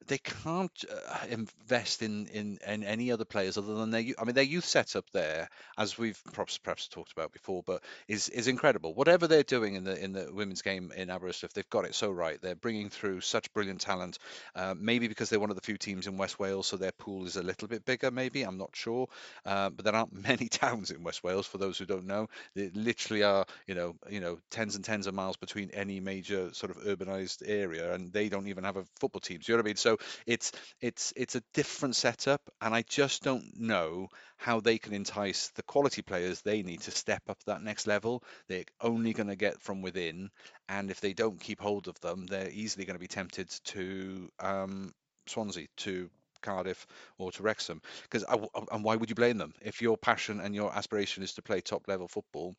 [0.07, 4.03] they can't uh, invest in, in in any other players other than their.
[4.19, 8.29] I mean, their youth setup there, as we've perhaps perhaps talked about before, but is
[8.29, 8.93] is incredible.
[8.93, 12.11] Whatever they're doing in the in the women's game in Aberystwyth, they've got it so
[12.11, 12.41] right.
[12.41, 14.19] They're bringing through such brilliant talent.
[14.55, 17.25] Uh, maybe because they're one of the few teams in West Wales, so their pool
[17.25, 18.11] is a little bit bigger.
[18.11, 19.07] Maybe I'm not sure,
[19.45, 21.47] uh, but there aren't many towns in West Wales.
[21.47, 25.07] For those who don't know, they literally are you know you know tens and tens
[25.07, 28.85] of miles between any major sort of urbanized area, and they don't even have a
[28.99, 29.39] football team.
[29.43, 29.75] You know what I mean?
[29.75, 29.92] So
[30.25, 30.51] it's
[30.81, 35.63] it's it's a different setup, and I just don't know how they can entice the
[35.63, 38.23] quality players they need to step up that next level.
[38.47, 40.29] They're only going to get from within,
[40.69, 44.29] and if they don't keep hold of them, they're easily going to be tempted to
[44.39, 44.93] um,
[45.27, 46.09] Swansea to
[46.43, 46.85] Cardiff
[47.17, 47.81] or to Wrexham.
[48.03, 48.23] Because
[48.71, 51.61] and why would you blame them if your passion and your aspiration is to play
[51.61, 52.55] top level football?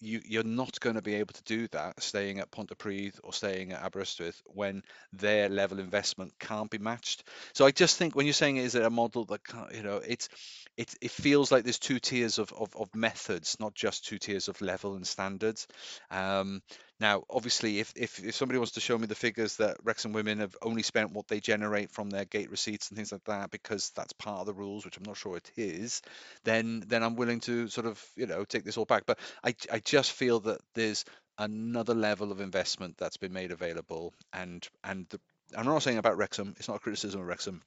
[0.00, 3.72] You you're not going to be able to do that staying at Pontypridd or staying
[3.72, 7.24] at Aberystwyth when their level investment can't be matched.
[7.52, 9.40] So I just think when you're saying is it a model that
[9.74, 10.28] you know it's
[10.76, 14.48] it, it feels like there's two tiers of, of, of methods, not just two tiers
[14.48, 15.68] of level and standards.
[16.10, 16.62] Um,
[17.04, 20.38] now, obviously, if, if, if somebody wants to show me the figures that Wrexham women
[20.38, 23.90] have only spent what they generate from their gate receipts and things like that, because
[23.90, 26.00] that's part of the rules, which I'm not sure it is,
[26.44, 29.02] then then I'm willing to sort of you know take this all back.
[29.04, 31.04] But I I just feel that there's
[31.36, 35.20] another level of investment that's been made available, and and the,
[35.54, 36.54] I'm not saying about Wrexham.
[36.56, 37.60] It's not a criticism of Wrexham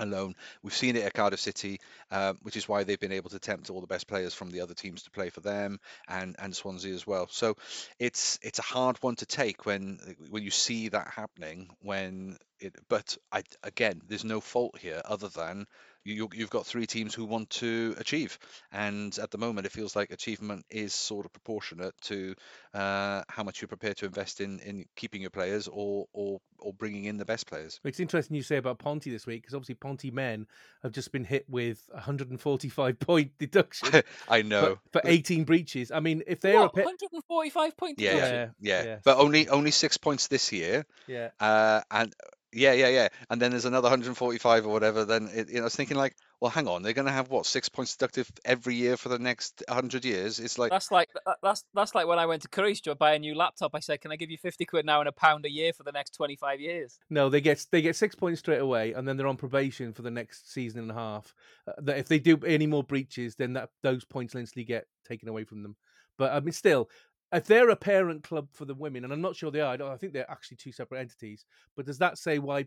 [0.00, 0.34] alone.
[0.62, 1.80] We've seen it at Cardiff City,
[2.10, 4.60] uh, which is why they've been able to tempt all the best players from the
[4.60, 5.78] other teams to play for them,
[6.08, 7.28] and and Swansea as well.
[7.30, 7.56] So
[7.98, 9.98] it's it's a hard one to take when
[10.30, 11.68] when you see that happening.
[11.80, 15.66] When it, but I again, there's no fault here other than
[16.04, 18.38] you, you've got three teams who want to achieve,
[18.72, 22.34] and at the moment it feels like achievement is sort of proportionate to
[22.74, 26.72] uh, how much you're prepared to invest in in keeping your players or or or
[26.72, 27.80] bringing in the best players.
[27.84, 30.46] It's interesting you say about Ponty this week because obviously Ponty men
[30.82, 34.02] have just been hit with 145 point deduction.
[34.28, 35.90] I know for, for 18 breaches.
[35.90, 39.96] I mean, if they're what, 145 point yeah, yeah, yeah, yeah, but only only six
[39.96, 40.84] points this year.
[41.06, 42.14] Yeah, uh, and
[42.54, 43.08] yeah, yeah, yeah.
[43.30, 45.04] And then there's another 145 or whatever.
[45.04, 47.30] Then it, you know, I was thinking like, well, hang on, they're going to have
[47.30, 50.38] what six points deductive every year for the next 100 years.
[50.40, 51.08] It's like that's like
[51.42, 53.74] that's that's like when I went to Curry's to buy a new laptop.
[53.74, 55.82] I said, "Can I give you 50 quid now and a pound a year for
[55.84, 59.16] the next 25 years?" No, they get they get six points straight away, and then
[59.16, 61.34] they're on probation for the next season and a half.
[61.66, 65.28] Uh, that if they do any more breaches, then that those points instantly get taken
[65.28, 65.76] away from them.
[66.18, 66.88] But I mean, still,
[67.34, 69.96] if they're a parent club for the women, and I'm not sure they are, I
[69.96, 71.44] think they're actually two separate entities.
[71.76, 72.66] But does that say why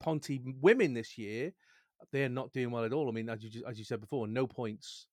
[0.00, 1.52] Ponty women this year
[2.12, 3.08] they're not doing well at all?
[3.08, 5.06] I mean, as you as you said before, no points.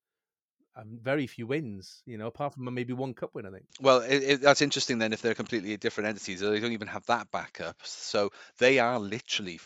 [0.73, 3.65] Um, very few wins, you know, apart from maybe one cup win, I think.
[3.81, 7.05] Well, it, it, that's interesting then if they're completely different entities, they don't even have
[7.07, 7.75] that backup.
[7.83, 9.59] So they are literally,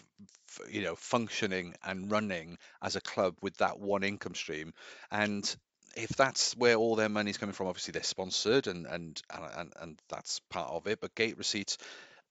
[0.67, 4.73] you know, functioning and running as a club with that one income stream.
[5.11, 5.55] And
[5.95, 10.01] if that's where all their money's coming from, obviously they're sponsored and and and, and
[10.09, 10.99] that's part of it.
[10.99, 11.77] But gate receipts,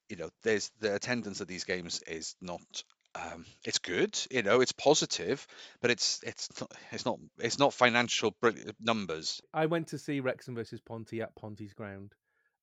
[0.08, 2.84] you know, there's the attendance at these games is not.
[3.16, 5.46] Um, it's good, you know, it's positive,
[5.80, 8.34] but it's it's not it's not it's not financial
[8.80, 9.40] numbers.
[9.52, 12.12] I went to see Wrexham versus Ponty at Ponty's ground,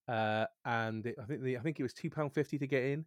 [0.10, 2.84] uh, and it, I think the, I think it was two pound fifty to get
[2.84, 3.06] in,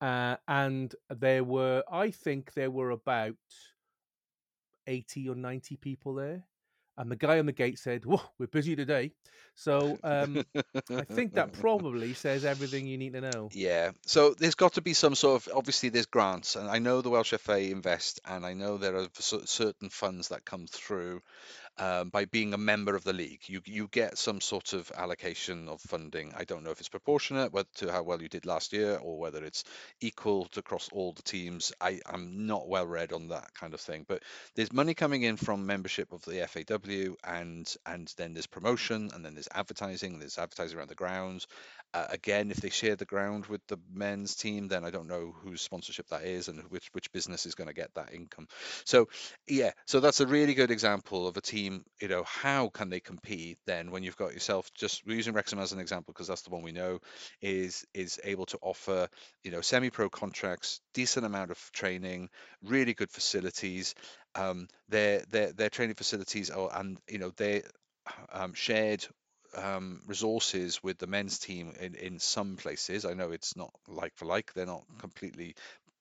[0.00, 3.36] uh, and there were I think there were about
[4.88, 6.46] eighty or ninety people there
[6.98, 9.12] and the guy on the gate said, "Whoa, we're busy today."
[9.54, 10.44] So um,
[10.90, 13.48] I think that probably says everything you need to know.
[13.52, 13.92] Yeah.
[14.04, 17.10] So there's got to be some sort of obviously there's grants, and I know the
[17.10, 21.22] Welsh FA invest, and I know there are certain funds that come through
[21.78, 23.40] um, by being a member of the league.
[23.46, 26.32] You you get some sort of allocation of funding.
[26.36, 29.18] I don't know if it's proportionate whether to how well you did last year or
[29.18, 29.64] whether it's
[30.00, 31.72] equal to across all the teams.
[31.80, 34.22] I, I'm not well read on that kind of thing, but
[34.54, 39.24] there's money coming in from membership of the FAW, and and then there's promotion, and
[39.24, 40.18] then there's advertising.
[40.18, 41.46] There's advertising around the grounds.
[41.94, 45.34] Uh, again, if they share the ground with the men's team, then I don't know
[45.42, 48.48] whose sponsorship that is and which which business is going to get that income.
[48.84, 49.08] So
[49.46, 52.90] yeah, so that's a really good example of a team team, you know, how can
[52.90, 56.42] they compete then when you've got yourself just using Wrexham as an example because that's
[56.42, 57.00] the one we know
[57.40, 59.08] is is able to offer,
[59.42, 62.28] you know, semi-pro contracts, decent amount of training,
[62.62, 63.94] really good facilities.
[64.34, 67.62] Um, their their their training facilities are and you know they
[68.32, 69.06] um, shared
[69.56, 73.04] um, resources with the men's team in, in some places.
[73.04, 75.54] I know it's not like for like; they're not completely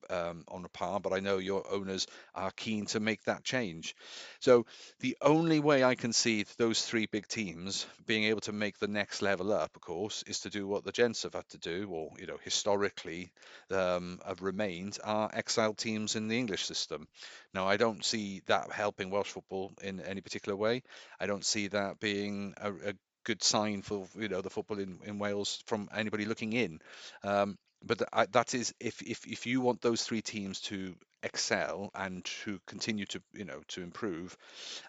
[0.09, 3.95] um, on a par, but I know your owners are keen to make that change.
[4.39, 4.65] So
[4.99, 8.87] the only way I can see those three big teams being able to make the
[8.87, 11.89] next level up, of course, is to do what the gents have had to do,
[11.89, 13.31] or you know, historically
[13.71, 17.07] um, have remained are exiled teams in the English system.
[17.53, 20.83] Now, I don't see that helping Welsh football in any particular way.
[21.19, 24.99] I don't see that being a, a good sign for you know the football in,
[25.03, 26.79] in Wales from anybody looking in.
[27.23, 31.89] Um, but I, that is if, if if you want those three teams to excel
[31.95, 34.37] and to continue to you know to improve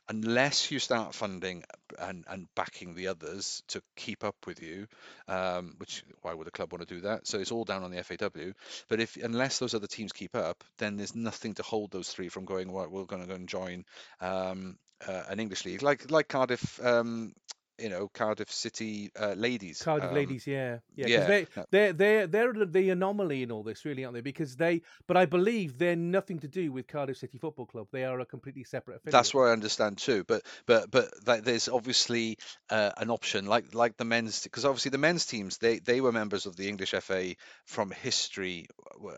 [0.08, 1.64] unless you start funding
[1.98, 4.86] and, and backing the others to keep up with you
[5.28, 7.26] um, which why would a club want to do that?
[7.26, 8.52] So it's all down on the FAW
[8.88, 12.28] but if unless those other teams keep up then there's nothing to hold those three
[12.28, 13.84] from going well we're going to go and join
[14.20, 15.82] um, uh, an English league.
[15.82, 17.32] Like like Cardiff um,
[17.78, 19.82] you know Cardiff City uh, ladies.
[19.82, 21.06] Cardiff um, ladies, yeah, yeah.
[21.06, 24.20] yeah, They, they're they're they're the- anomaly in all this, really, aren't they?
[24.20, 27.88] Because they, but I believe they're nothing to do with Cardiff City Football Club.
[27.92, 29.12] They are a completely separate affiliate.
[29.12, 32.38] That's what I understand too, but but but that there's obviously
[32.70, 36.12] uh, an option like like the men's because obviously the men's teams they they were
[36.12, 37.34] members of the English FA
[37.64, 38.66] from history.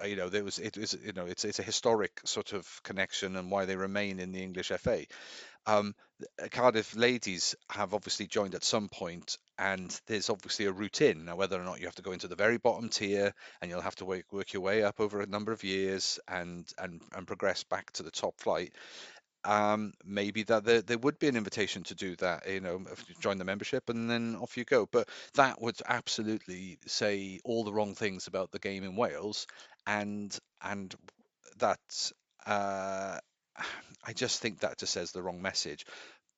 [0.05, 3.37] You know there was it was you know it's it's a historic sort of connection
[3.37, 5.05] and why they remain in the English FA.
[5.68, 5.94] Um,
[6.50, 11.26] Cardiff ladies have obviously joined at some point, and there's obviously a route in.
[11.26, 13.83] Now, whether or not you have to go into the very bottom tier, and you'll
[13.83, 17.26] have to work, work your way up over a number of years, and and and
[17.26, 18.72] progress back to the top flight.
[19.44, 22.48] Um, maybe that there, there would be an invitation to do that.
[22.48, 22.83] You know,
[23.20, 24.88] join the membership, and then off you go.
[24.90, 29.46] But that would absolutely say all the wrong things about the game in Wales,
[29.87, 30.94] and and
[31.59, 32.12] that.
[32.46, 33.18] Uh,
[34.05, 35.85] I just think that just says the wrong message.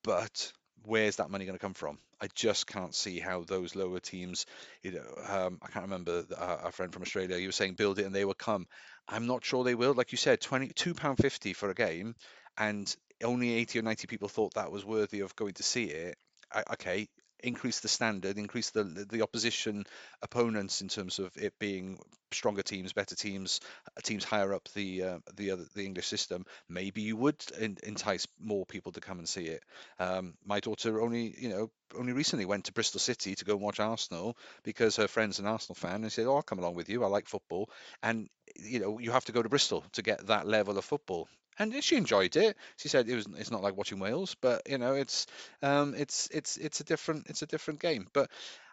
[0.05, 0.53] But
[0.85, 1.99] where's that money going to come from?
[2.21, 4.47] I just can't see how those lower teams,
[4.83, 7.39] you know, um, I can't remember our, our friend from Australia.
[7.39, 8.67] He was saying build it and they will come.
[9.09, 9.95] I'm not sure they will.
[9.95, 12.15] Like you said, twenty-two pound fifty for a game,
[12.59, 16.17] and only 80 or 90 people thought that was worthy of going to see it.
[16.53, 17.09] I, okay,
[17.43, 19.85] increase the standard, increase the the opposition
[20.23, 21.99] opponents in terms of it being
[22.33, 23.61] stronger teams, better teams,
[23.97, 26.45] uh, teams higher up the uh, the other the English system.
[26.69, 29.63] Maybe you would en- entice more people to come and see it.
[29.99, 33.63] Um, my daughter only you know only recently went to Bristol City to go and
[33.63, 36.75] watch Arsenal because her friend's an Arsenal fan and she said, "Oh, I'll come along
[36.75, 37.03] with you.
[37.05, 37.71] I like football."
[38.03, 41.29] And you know you have to go to Bristol to get that level of football.
[41.61, 42.57] And she enjoyed it.
[42.79, 43.27] She said it was.
[43.39, 45.27] It's not like watching Wales, but you know, it's
[45.63, 48.09] um, it's it's it's a different it's a different game.
[48.13, 48.31] But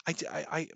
[0.08, 0.16] I,
[0.50, 0.68] I,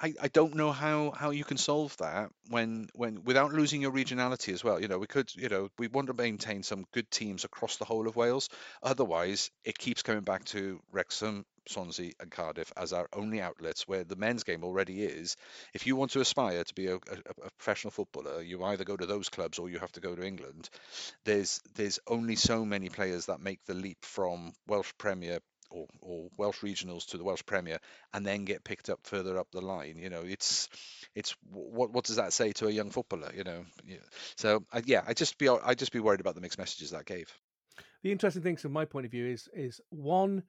[0.00, 3.90] I, I don't know how, how you can solve that when when without losing your
[3.90, 4.80] regionality as well.
[4.80, 7.84] You know, we could you know we want to maintain some good teams across the
[7.84, 8.48] whole of Wales.
[8.82, 14.04] Otherwise, it keeps coming back to Wrexham, Swansea, and Cardiff as our only outlets where
[14.04, 15.36] the men's game already is.
[15.74, 18.96] If you want to aspire to be a, a, a professional footballer, you either go
[18.96, 20.68] to those clubs or you have to go to England.
[21.24, 26.28] There's there's only so many players that make the leap from Welsh Premier or, or
[26.36, 27.78] Welsh regionals to the Welsh Premier
[28.12, 29.98] and then get picked up further up the line.
[29.98, 30.68] You know, it's
[31.14, 33.32] it's what what does that say to a young footballer?
[33.34, 33.96] You know, yeah.
[34.36, 37.06] so I, yeah, I just be I just be worried about the mixed messages that
[37.06, 37.32] gave.
[38.02, 40.44] The interesting thing from my point of view is is one,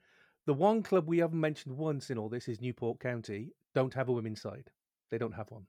[0.49, 3.51] the one club we haven't mentioned once in all this is Newport County.
[3.75, 4.71] Don't have a women's side.
[5.11, 5.67] They don't have one.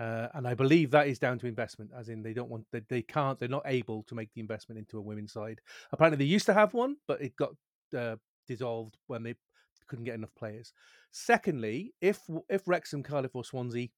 [0.00, 2.82] Uh, and I believe that is down to investment, as in they don't want, they,
[2.88, 5.60] they can't, they're not able to make the investment into a women's side.
[5.90, 7.50] Apparently, they used to have one, but it got
[7.96, 8.14] uh,
[8.46, 9.34] dissolved when they
[9.88, 10.72] couldn't get enough players.
[11.10, 13.88] Secondly, if if Wrexham, Cardiff, or Swansea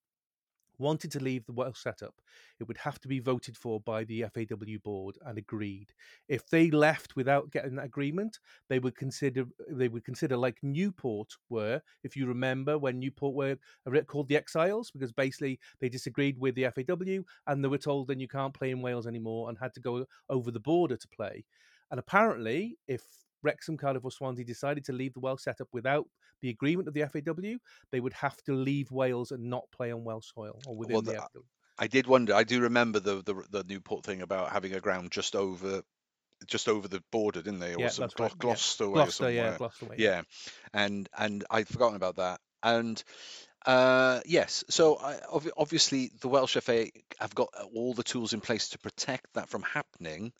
[0.81, 2.15] wanted to leave the Welsh setup,
[2.59, 5.93] it would have to be voted for by the FAW board and agreed.
[6.29, 8.39] If they left without getting that agreement,
[8.69, 13.57] they would consider they would consider like Newport were, if you remember when Newport were
[14.07, 18.21] called the Exiles, because basically they disagreed with the FAW and they were told then
[18.21, 21.45] you can't play in Wales anymore and had to go over the border to play.
[21.91, 23.03] And apparently, if
[23.43, 26.07] Wrexham, Cardiff, or Swansea decided to leave the Welsh setup without
[26.43, 27.59] the agreement of the FAW,
[27.93, 31.03] they would have to leave Wales and not play on Welsh soil or within Well,
[31.03, 31.43] the the- FAW.
[31.79, 32.35] I did wonder.
[32.35, 35.83] I do remember the the, the Newport thing about having a ground just over
[36.47, 37.75] just over the border, didn't they?
[37.75, 38.39] Or Yeah, some Glo- right, yeah.
[38.39, 39.57] Gloucester yeah.
[39.57, 39.97] Gloucester way.
[39.99, 40.23] yeah
[40.73, 43.03] and and i'd forgotten about that and
[43.67, 46.87] uh yes so I, ob- obviously the welsh fa
[47.19, 50.33] have got all the tools in place to protect that from happening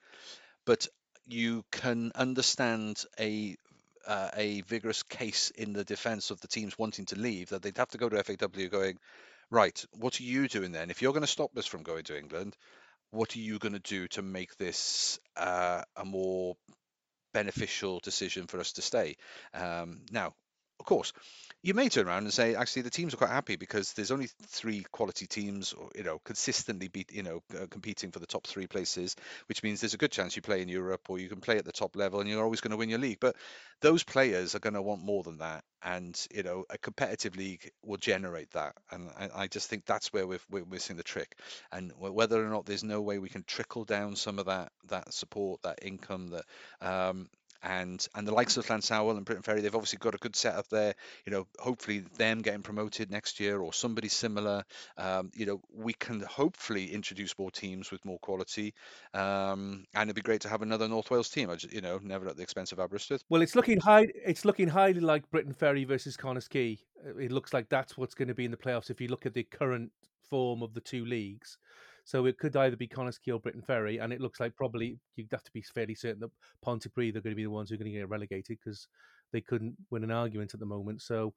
[0.65, 0.87] but
[1.27, 3.57] you can understand a
[4.07, 7.77] uh, a vigorous case in the defence of the teams wanting to leave, that they'd
[7.77, 8.99] have to go to FAW going,
[9.51, 10.91] right, what are you doing then?
[10.91, 12.57] If you're going to stop us from going to England,
[13.11, 16.57] what are you going to do to make this uh, a more
[17.35, 19.17] beneficial decision for us to stay?
[19.53, 20.33] Um, now,
[20.81, 21.13] of course,
[21.63, 24.29] you may turn around and say, actually, the teams are quite happy because there's only
[24.47, 28.67] three quality teams, you know, consistently be, you know, uh, competing for the top three
[28.67, 29.15] places,
[29.47, 31.67] which means there's a good chance you play in Europe or you can play at
[31.67, 33.21] the top level and you're always going to win your league.
[33.21, 33.37] But
[33.83, 37.71] those players are going to want more than that, and you know, a competitive league
[37.85, 38.75] will generate that.
[38.91, 41.37] And I, I just think that's where we're, we're missing the trick.
[41.73, 45.13] And whether or not there's no way we can trickle down some of that that
[45.13, 46.45] support, that income, that
[46.81, 47.29] um,
[47.63, 50.69] and and the likes of Llansawel and Briton Ferry, they've obviously got a good setup
[50.69, 50.95] there.
[51.27, 54.65] You know, hopefully them getting promoted next year or somebody similar.
[54.97, 58.75] Um, you know, we can hopefully introduce more teams with more quality,
[59.15, 61.51] um, and it'd be great to have another North Wales team.
[61.51, 63.25] I just, you know, never at the expense of Aberystwyth.
[63.29, 64.09] Well, it's looking high.
[64.25, 66.79] It's looking highly like Briton Ferry versus Quay.
[67.07, 69.27] Uh, it looks like that's what's going to be in the playoffs if you look
[69.27, 69.93] at the current
[70.29, 71.59] form of the two leagues.
[72.11, 75.31] So it could either be Quay or Briton Ferry, and it looks like probably you'd
[75.31, 76.33] have to be fairly certain that
[76.67, 78.89] Pontypridd are going to be the ones who are going to get relegated because
[79.33, 81.03] they couldn't win an argument at the moment.
[81.03, 81.35] So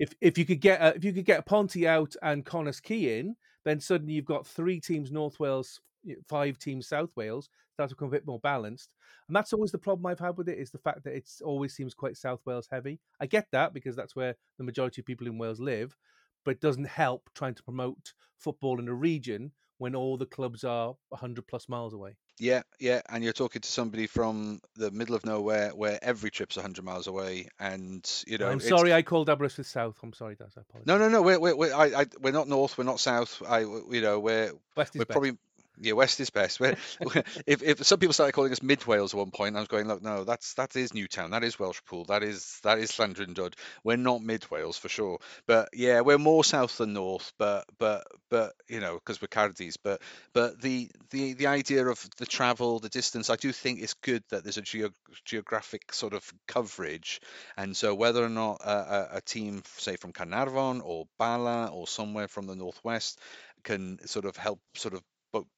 [0.00, 3.20] if if you could get a, if you could get Ponty out and Connah's Quay
[3.20, 5.80] in, then suddenly you've got three teams North Wales,
[6.28, 7.48] five teams South Wales.
[7.76, 8.96] That will become a bit more balanced,
[9.28, 11.76] and that's always the problem I've had with it is the fact that it always
[11.76, 12.98] seems quite South Wales heavy.
[13.20, 15.96] I get that because that's where the majority of people in Wales live,
[16.44, 20.64] but it doesn't help trying to promote football in a region when all the clubs
[20.64, 22.16] are 100 plus miles away.
[22.38, 26.56] Yeah, yeah, and you're talking to somebody from the middle of nowhere where every trip's
[26.56, 28.48] 100 miles away, and you know.
[28.48, 29.96] I'm sorry, I called Aberystwyth South.
[30.02, 30.54] I'm sorry, Daz.
[30.56, 30.86] I apologize.
[30.86, 31.22] No, no, no.
[31.22, 32.78] We're we're we're, I, I, we're not north.
[32.78, 33.42] We're not south.
[33.48, 35.36] I, you know, we're West we're probably
[35.80, 36.60] yeah, West is best.
[37.46, 39.88] if, if some people started calling us Mid Wales at one point, I was going,
[39.88, 43.54] look, no, that's that is Newtown, that is Welshpool, that is that is Llandrindod.
[43.84, 47.32] We're not Mid Wales for sure, but yeah, we're more south than north.
[47.38, 49.76] But but but you know, because we're Cardi's.
[49.76, 53.94] But but the the the idea of the travel, the distance, I do think it's
[53.94, 54.90] good that there's a geo-
[55.24, 57.20] geographic sort of coverage,
[57.56, 61.86] and so whether or not a, a, a team, say from Carnarvon or Bala or
[61.86, 63.20] somewhere from the northwest,
[63.64, 65.02] can sort of help sort of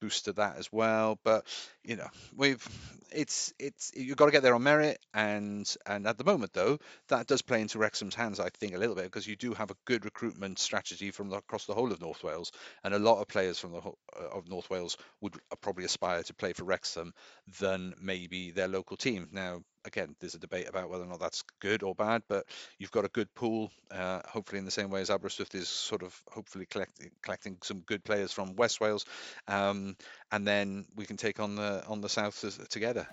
[0.00, 1.18] boosted that as well.
[1.24, 1.46] But
[1.84, 2.66] you know, we've
[3.12, 6.78] it's it's you've got to get there on merit, and and at the moment though,
[7.08, 9.70] that does play into Wrexham's hands, I think, a little bit because you do have
[9.70, 12.52] a good recruitment strategy from the, across the whole of North Wales,
[12.84, 16.34] and a lot of players from the uh, of North Wales would probably aspire to
[16.34, 17.12] play for Wrexham
[17.58, 19.28] than maybe their local team.
[19.32, 22.46] Now, again, there's a debate about whether or not that's good or bad, but
[22.78, 23.70] you've got a good pool.
[23.90, 27.80] Uh, hopefully, in the same way as Aberystwyth is sort of hopefully collecting collecting some
[27.80, 29.04] good players from West Wales,
[29.48, 29.96] um,
[30.32, 33.06] and then we can take on the on the south together.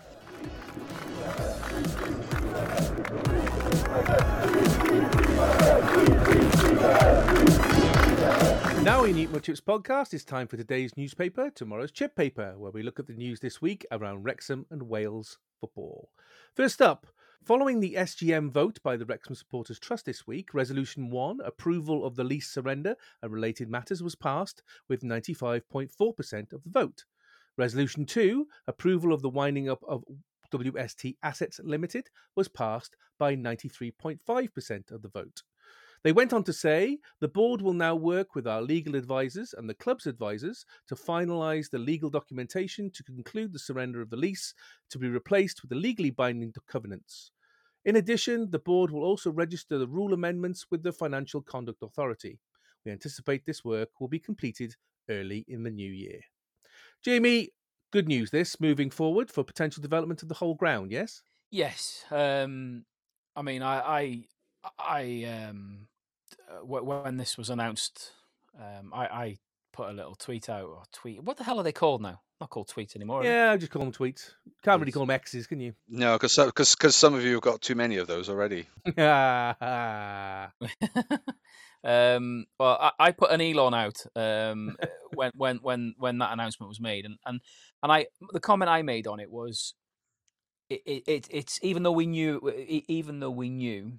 [8.87, 12.83] Now in Eat Chips podcast, it's time for today's newspaper, tomorrow's chip paper, where we
[12.83, 16.09] look at the news this week around Wrexham and Wales football.
[16.55, 17.05] First up,
[17.43, 22.15] following the SGM vote by the Wrexham Supporters Trust this week, Resolution 1, approval of
[22.15, 27.03] the lease surrender and related matters, was passed with 95.4% of the vote.
[27.57, 30.05] Resolution 2, approval of the winding up of
[30.49, 35.43] WST Assets Limited, was passed by 93.5% of the vote.
[36.03, 39.69] They went on to say the board will now work with our legal advisors and
[39.69, 44.53] the club's advisors to finalise the legal documentation to conclude the surrender of the lease
[44.89, 47.31] to be replaced with the legally binding covenants.
[47.85, 52.39] In addition, the board will also register the rule amendments with the Financial Conduct Authority.
[52.85, 54.75] We anticipate this work will be completed
[55.09, 56.19] early in the new year.
[57.03, 57.51] Jamie,
[57.91, 61.21] good news this moving forward for potential development of the whole ground, yes?
[61.49, 62.03] Yes.
[62.11, 62.85] Um,
[63.35, 64.23] I mean, I, I
[64.79, 65.87] I um,
[66.49, 68.11] uh, when this was announced,
[68.59, 69.37] um, I, I
[69.73, 71.23] put a little tweet out or tweet.
[71.23, 72.21] What the hell are they called now?
[72.39, 73.23] Not called tweets anymore.
[73.23, 74.29] Yeah, I just call them tweets.
[74.63, 75.73] Can't really call them X's, can you?
[75.89, 78.67] No, because because because some of you have got too many of those already.
[81.83, 86.31] um, well, I, I, put an Elon out um, uh, when when when when that
[86.31, 87.41] announcement was made, and and
[87.81, 89.73] and I the comment I made on it was,
[90.69, 92.39] it, it it's even though we knew
[92.87, 93.97] even though we knew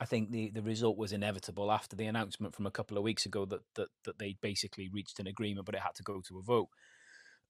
[0.00, 3.26] I think the, the result was inevitable after the announcement from a couple of weeks
[3.26, 6.38] ago that that, that they basically reached an agreement, but it had to go to
[6.38, 6.68] a vote.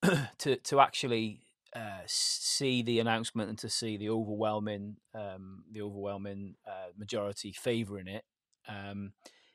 [0.39, 1.41] to to actually
[1.75, 8.09] uh, see the announcement and to see the overwhelming um, the overwhelming uh, majority favouring
[8.09, 8.25] it,
[8.69, 9.13] um,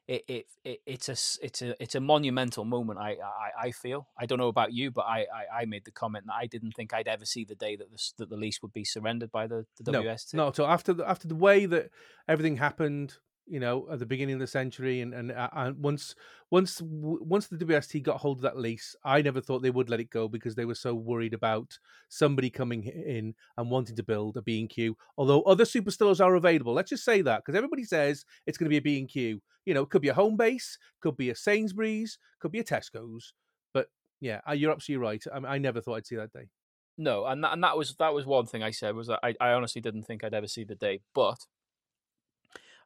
[0.10, 2.98] it, it, it it's a it's a it's a monumental moment.
[2.98, 4.08] I, I I feel.
[4.18, 6.72] I don't know about you, but I, I, I made the comment that I didn't
[6.72, 9.46] think I'd ever see the day that the that the lease would be surrendered by
[9.46, 10.34] the, the WST.
[10.34, 10.52] No, no.
[10.52, 11.92] So after the, after the way that
[12.28, 13.18] everything happened,
[13.50, 16.16] you know, at the beginning of the century, and and, uh, and once
[16.52, 20.00] once once the WST got hold of that lease, I never thought they would let
[20.00, 21.78] it go because they were so worried about
[22.08, 24.96] somebody coming in and wanting to build a B and Q.
[25.18, 28.70] Although other superstores are available, let's just say that because everybody says it's going to
[28.70, 29.42] be a B and Q.
[29.66, 33.34] You know, it could be a Homebase, could be a Sainsbury's, could be a Tesco's.
[33.74, 33.88] But
[34.22, 35.24] yeah, uh, you're absolutely right.
[35.34, 36.50] I, I never thought I'd see that day.
[36.98, 39.34] No, and that, and that was that was one thing I said was that I,
[39.40, 41.38] I honestly didn't think I'd ever see the day, but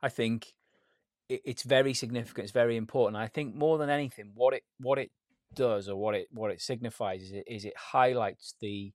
[0.03, 0.53] I think
[1.29, 2.43] it, it's very significant.
[2.43, 3.15] It's very important.
[3.17, 5.09] I think more than anything, what it what it
[5.55, 8.91] does or what it what it signifies is it, is it highlights the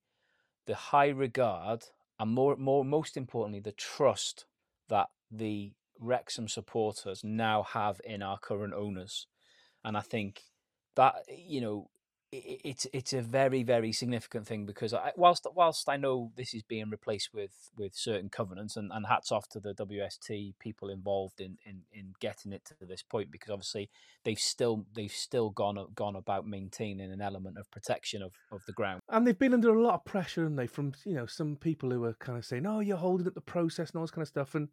[0.67, 1.85] the high regard
[2.21, 4.45] and more more most importantly the trust
[4.89, 9.27] that the Wrexham supporters now have in our current owners,
[9.85, 10.43] and I think
[10.95, 11.91] that you know
[12.31, 16.62] it's it's a very very significant thing because I, whilst whilst I know this is
[16.62, 21.41] being replaced with with certain covenants and, and hats off to the WST people involved
[21.41, 23.89] in, in, in getting it to this point because obviously
[24.24, 28.72] they've still they've still gone gone about maintaining an element of protection of, of the
[28.72, 29.01] ground.
[29.09, 31.91] And they've been under a lot of pressure and they from you know some people
[31.91, 34.22] who are kind of saying oh you're holding up the process and all this kind
[34.22, 34.55] of stuff.
[34.55, 34.68] And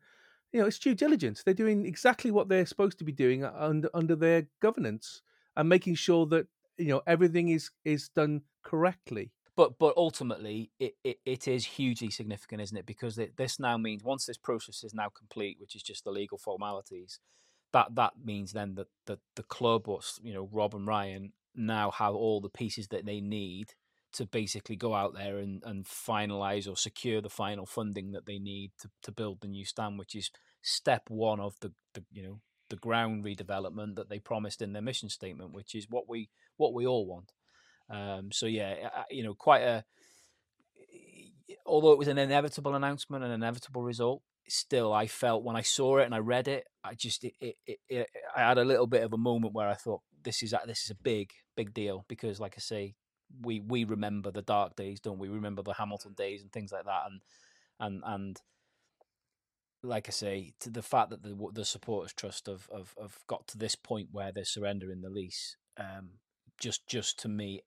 [0.52, 1.42] you know it's due diligence.
[1.42, 5.22] They're doing exactly what they're supposed to be doing under under their governance
[5.56, 6.48] and making sure that
[6.78, 9.32] you know everything is is done correctly.
[9.58, 12.86] But but ultimately it, it, it is hugely significant isn't it?
[12.86, 16.12] Because it, this now means once this process is now complete which is just the
[16.12, 17.20] legal formalities
[17.76, 21.92] that that means then that the, the club or you know rob and ryan now
[21.92, 23.74] have all the pieces that they need
[24.14, 28.40] to basically go out there and, and finalize or secure the final funding that they
[28.40, 32.24] need to, to build the new stand which is step one of the, the you
[32.24, 36.30] know the ground redevelopment that they promised in their mission statement, which is what we
[36.58, 37.32] what we all want.
[37.90, 39.84] Um, so yeah, you know, quite a.
[41.66, 45.98] Although it was an inevitable announcement, an inevitable result, still I felt when I saw
[45.98, 48.88] it and I read it, I just it, it, it, it, I had a little
[48.88, 52.06] bit of a moment where I thought this is this is a big big deal
[52.08, 52.96] because, like I say,
[53.42, 55.30] we we remember the dark days, don't we?
[55.30, 57.22] Remember the Hamilton days and things like that, and
[57.80, 58.42] and and
[59.84, 63.48] like I say, to the fact that the the supporters trust have, have, have got
[63.50, 66.12] to this point where they're surrendering the lease, um,
[66.60, 67.62] just just to me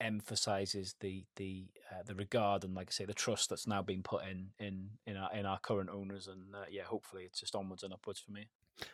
[0.00, 4.02] emphasizes the the uh, the regard and like I say the trust that's now been
[4.02, 7.56] put in in in our in our current owners and uh, yeah hopefully it's just
[7.56, 8.48] onwards and upwards for me.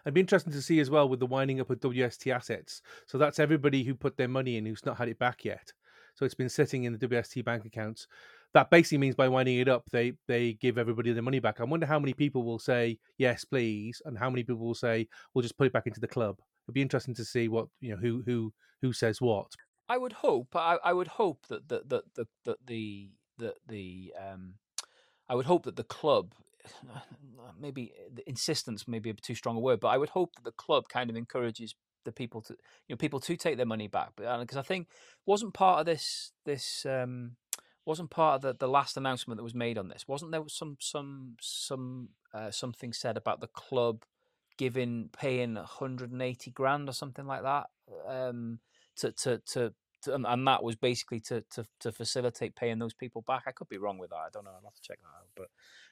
[0.05, 2.81] It'd be interesting to see as well with the winding up of WST assets.
[3.07, 5.75] So that's everybody who put their money in who's not had it back yet.
[6.15, 8.07] So it's been sitting in the WST bank accounts
[8.55, 11.61] that basically means by winding it up, they they give everybody their money back.
[11.61, 15.09] I wonder how many people will say yes, please, and how many people will say
[15.35, 16.39] we'll just put it back into the club.
[16.65, 18.53] It'd be interesting to see what you know who who
[18.83, 19.53] who says what.
[19.89, 20.49] I would hope.
[20.55, 24.55] I, I would hope that the the the the the, the, the um,
[25.29, 26.35] I would hope that the club
[27.61, 30.53] maybe the insistence maybe a too strong a word, but I would hope that the
[30.53, 32.53] club kind of encourages the people to
[32.87, 34.89] you know people to take their money back because uh, I think
[35.27, 37.37] wasn't part of this this um,
[37.87, 40.07] wasn't part of the, the last announcement that was made on this.
[40.09, 44.05] Wasn't there some some some uh, something said about the club
[44.57, 47.67] giving paying 180 grand or something like that
[48.09, 48.59] um,
[48.97, 53.23] to, to to to, and, that was basically to, to to facilitate paying those people
[53.27, 53.45] back.
[53.47, 54.17] I could be wrong with that.
[54.17, 54.51] I don't know.
[54.51, 55.29] I'll have to check that out.
[55.35, 55.49] But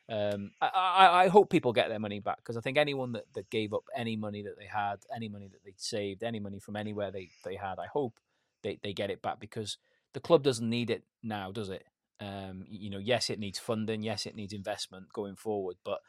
[0.08, 3.24] um, I, I, I hope people get their money back because I think anyone that,
[3.34, 6.58] that gave up any money that they had, any money that they'd saved, any money
[6.58, 8.18] from anywhere they, they had, I hope
[8.62, 9.78] they, they get it back because
[10.12, 11.84] the club doesn't need it now, does it?
[12.20, 16.00] Um, you know, yes, it needs funding, yes, it needs investment going forward, but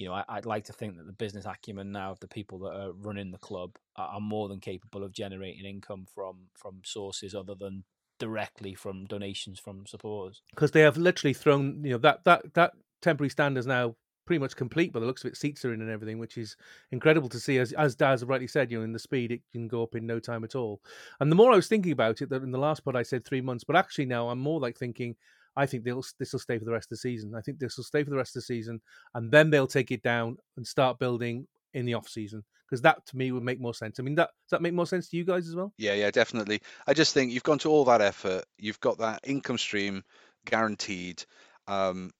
[0.00, 2.58] you know, I, would like to think that the business acumen now of the people
[2.60, 6.80] that are running the club are, are, more than capable of generating income from from
[6.84, 7.84] sources other than
[8.18, 10.40] directly from donations from supporters.
[10.50, 12.72] Because they have literally thrown, you know, that that that
[13.02, 13.94] temporary stand is now
[14.24, 15.36] pretty much complete by the looks of it.
[15.36, 16.56] Seats are in and everything, which is
[16.92, 17.58] incredible to see.
[17.58, 20.06] As as Daz rightly said, you know, in the speed it can go up in
[20.06, 20.80] no time at all.
[21.20, 23.22] And the more I was thinking about it, that in the last pod I said
[23.22, 25.14] three months, but actually now I'm more like thinking.
[25.60, 27.34] I think they'll this will stay for the rest of the season.
[27.36, 28.80] I think this will stay for the rest of the season,
[29.14, 33.04] and then they'll take it down and start building in the off season because that
[33.06, 34.00] to me would make more sense.
[34.00, 35.74] I mean, that does that make more sense to you guys as well?
[35.76, 36.62] Yeah, yeah, definitely.
[36.86, 40.02] I just think you've gone to all that effort, you've got that income stream
[40.46, 41.24] guaranteed.
[41.68, 42.10] Um,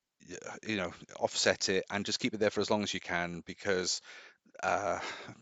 [0.66, 3.42] you know offset it and just keep it there for as long as you can
[3.46, 4.00] because
[4.62, 4.98] uh,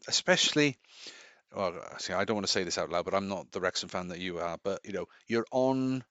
[0.07, 0.79] especially
[1.55, 3.89] well see I don't want to say this out loud but I'm not the Wrexham
[3.89, 6.05] fan that you are but you know you're on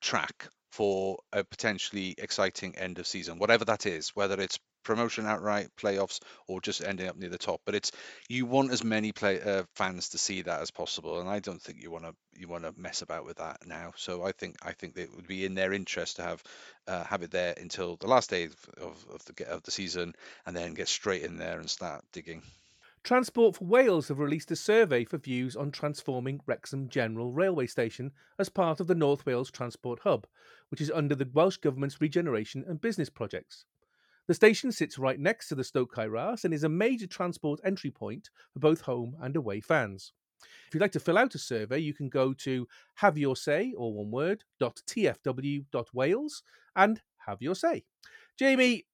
[0.00, 5.68] track for a potentially exciting end of season, whatever that is, whether it's promotion outright,
[5.76, 6.18] playoffs,
[6.48, 7.60] or just ending up near the top.
[7.66, 7.92] But it's
[8.28, 11.60] you want as many play uh, fans to see that as possible, and I don't
[11.60, 13.92] think you want to you want to mess about with that now.
[13.96, 16.42] So I think I think it would be in their interest to have
[16.88, 20.14] uh, have it there until the last day of, of, the of the season,
[20.46, 22.42] and then get straight in there and start digging.
[23.04, 28.12] Transport for Wales have released a survey for views on transforming Wrexham General Railway Station
[28.38, 30.24] as part of the North Wales Transport Hub,
[30.72, 33.66] which is under the Welsh Government's regeneration and business projects.
[34.26, 37.90] The station sits right next to the Stoke Ras and is a major transport entry
[37.90, 40.14] point for both home and away fans.
[40.66, 43.74] If you'd like to fill out a survey, you can go to have your say,
[43.76, 46.42] or one word, .tfw.wales
[46.74, 47.84] and have your say.
[48.38, 48.86] Jamie,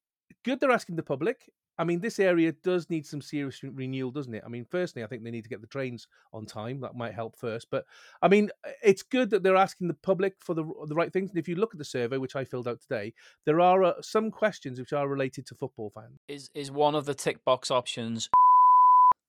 [0.45, 1.49] good they're asking the public.
[1.79, 4.43] I mean, this area does need some serious renewal, doesn't it?
[4.45, 6.81] I mean, firstly, I think they need to get the trains on time.
[6.81, 7.69] That might help first.
[7.71, 7.85] But
[8.21, 8.51] I mean,
[8.83, 11.31] it's good that they're asking the public for the the right things.
[11.31, 13.13] And if you look at the survey, which I filled out today,
[13.45, 16.19] there are uh, some questions which are related to football fans.
[16.27, 18.29] Is is one of the tick box options?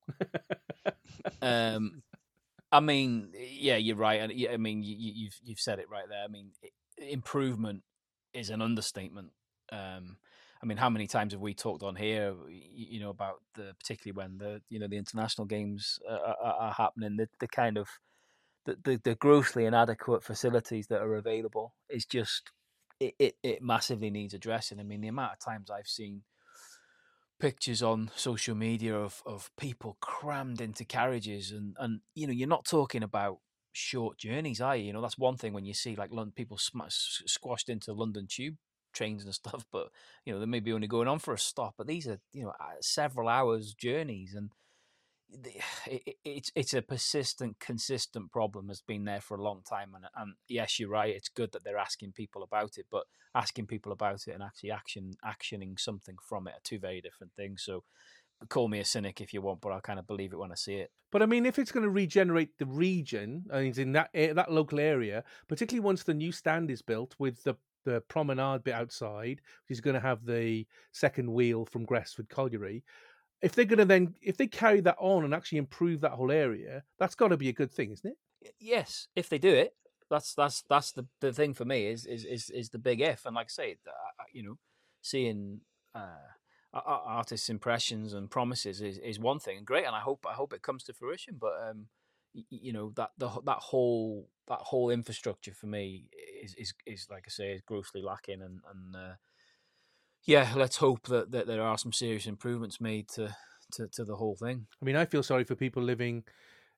[1.42, 2.02] um,
[2.72, 4.20] I mean, yeah, you're right.
[4.20, 6.24] And I mean, you, you've you've said it right there.
[6.24, 6.50] I mean,
[6.98, 7.82] improvement
[8.34, 9.28] is an understatement.
[9.72, 10.16] Um,
[10.62, 14.16] I mean, how many times have we talked on here, you know, about the particularly
[14.16, 17.78] when the you know the international games uh, are, are, are happening, the the kind
[17.78, 17.88] of
[18.66, 22.50] the, the, the grossly inadequate facilities that are available is just
[22.98, 24.78] it, it, it massively needs addressing.
[24.78, 26.22] I mean, the amount of times I've seen
[27.38, 32.46] pictures on social media of, of people crammed into carriages and, and you know you're
[32.46, 33.38] not talking about
[33.72, 36.80] short journeys are you you know that's one thing when you see like people sm-
[36.88, 38.56] squashed into London tube
[38.92, 39.88] trains and stuff, but
[40.24, 41.74] you know they may be only going on for a stop.
[41.76, 44.50] But these are you know several hours journeys, and
[45.86, 49.94] it, it's it's a persistent, consistent problem has been there for a long time.
[49.94, 51.14] And and yes, you're right.
[51.14, 54.72] It's good that they're asking people about it, but asking people about it and actually
[54.72, 57.62] action actioning something from it are two very different things.
[57.62, 57.84] So
[58.48, 60.54] call me a cynic if you want, but I kind of believe it when I
[60.54, 60.90] see it.
[61.12, 64.32] But I mean, if it's going to regenerate the region, I mean, in that eh,
[64.32, 68.74] that local area, particularly once the new stand is built with the the promenade bit
[68.74, 72.84] outside, which is going to have the second wheel from Gresford Colliery.
[73.42, 76.30] If they're going to then, if they carry that on and actually improve that whole
[76.30, 78.54] area, that's got to be a good thing, isn't it?
[78.58, 79.74] Yes, if they do it,
[80.10, 83.24] that's that's that's the the thing for me is is is, is the big if.
[83.24, 83.76] And like I say,
[84.32, 84.58] you know,
[85.00, 85.60] seeing.
[85.94, 86.28] Uh,
[86.72, 90.52] artists' impressions and promises is, is one thing and great, and I hope I hope
[90.52, 91.36] it comes to fruition.
[91.40, 91.86] But um,
[92.32, 96.08] you know that the that whole that whole infrastructure for me
[96.42, 99.14] is is, is like I say is grossly lacking and and uh,
[100.24, 103.34] yeah let's hope that, that there are some serious improvements made to,
[103.72, 104.66] to to the whole thing.
[104.80, 106.24] I mean I feel sorry for people living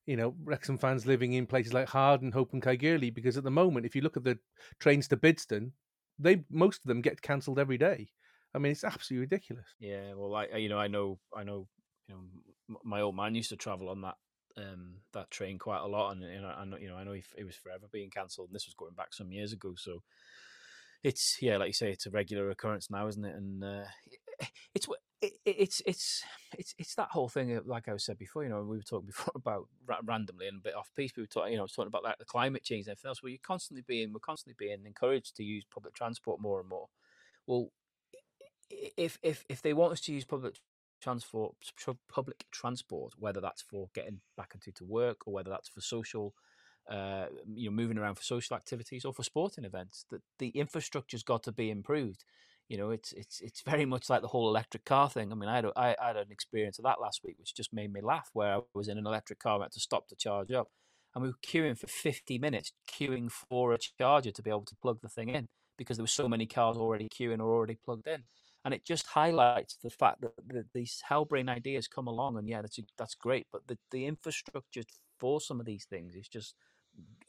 [0.06, 3.50] you know Wrexham fans living in places like Hawarden, Hope and Caergwrle because at the
[3.50, 4.38] moment if you look at the
[4.78, 5.72] trains to Bidston
[6.18, 8.08] they most of them get cancelled every day.
[8.54, 9.66] I mean it's absolutely ridiculous.
[9.80, 11.68] Yeah, well I you know I know I know
[12.08, 14.16] you know my old man used to travel on that
[14.56, 17.86] um, that train quite a lot, and, I you know I know it was forever
[17.90, 19.74] being cancelled, and this was going back some years ago.
[19.76, 20.02] So
[21.02, 23.34] it's yeah, like you say, it's a regular occurrence now, isn't it?
[23.34, 23.84] And uh,
[24.74, 24.86] it's
[25.20, 26.22] it, it's it's
[26.58, 27.60] it's it's that whole thing.
[27.64, 29.68] Like I said before, you know, we were talking before about
[30.04, 31.12] randomly and a bit off piece.
[31.16, 33.22] We were talking, you know, talking about like the climate change and everything else.
[33.22, 36.88] Where you're constantly being we're constantly being encouraged to use public transport more and more.
[37.46, 37.70] Well,
[38.70, 40.56] if if if they want us to use public
[41.02, 41.54] transport,
[42.08, 46.34] public transport, whether that's for getting back into to work or whether that's for social,
[46.90, 50.06] uh, you know, moving around for social activities or for sporting events.
[50.10, 52.24] That the infrastructure's got to be improved.
[52.68, 55.32] You know, it's it's it's very much like the whole electric car thing.
[55.32, 57.54] I mean, I had a, I, I had an experience of that last week, which
[57.54, 58.30] just made me laugh.
[58.32, 60.68] Where I was in an electric car, I had to stop to charge up,
[61.14, 64.76] and we were queuing for fifty minutes, queuing for a charger to be able to
[64.80, 68.06] plug the thing in because there were so many cars already queuing or already plugged
[68.06, 68.24] in
[68.64, 72.78] and it just highlights the fact that, these hellbrain ideas come along, and yeah, that's
[72.96, 74.82] that's great, but the the infrastructure
[75.18, 76.54] for some of these things is just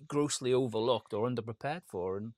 [0.08, 2.34] grossly overlooked or underprepared for, and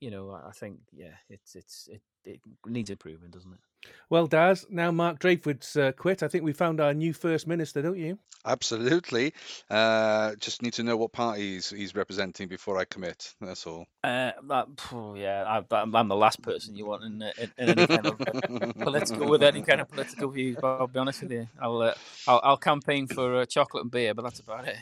[0.00, 3.60] you know, I think yeah, it's it's it, it needs improvement, doesn't it?
[4.10, 6.22] Well, Daz, now Mark Drakeford's uh, quit.
[6.22, 8.18] I think we found our new first minister, don't you?
[8.44, 9.32] Absolutely.
[9.70, 13.34] Uh, just need to know what party he's, he's representing before I commit.
[13.40, 13.86] That's all.
[14.02, 17.86] Uh, that, oh, yeah, I, am the last person you want in, in, in any
[17.86, 20.56] kind of uh, political with any kind of political views.
[20.60, 21.94] But I'll be honest with you, I'll uh,
[22.26, 24.76] I'll, I'll, campaign for uh, chocolate and beer, but that's about it.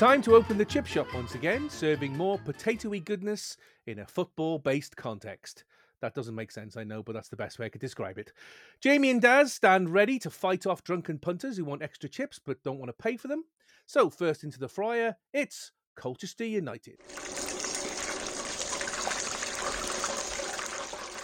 [0.00, 4.58] Time to open the chip shop once again, serving more potatoey goodness in a football
[4.58, 5.64] based context.
[6.00, 8.32] That doesn't make sense, I know, but that's the best way I could describe it.
[8.80, 12.62] Jamie and Daz stand ready to fight off drunken punters who want extra chips but
[12.62, 13.44] don't want to pay for them.
[13.84, 17.02] So, first into the fryer, it's Colchester United.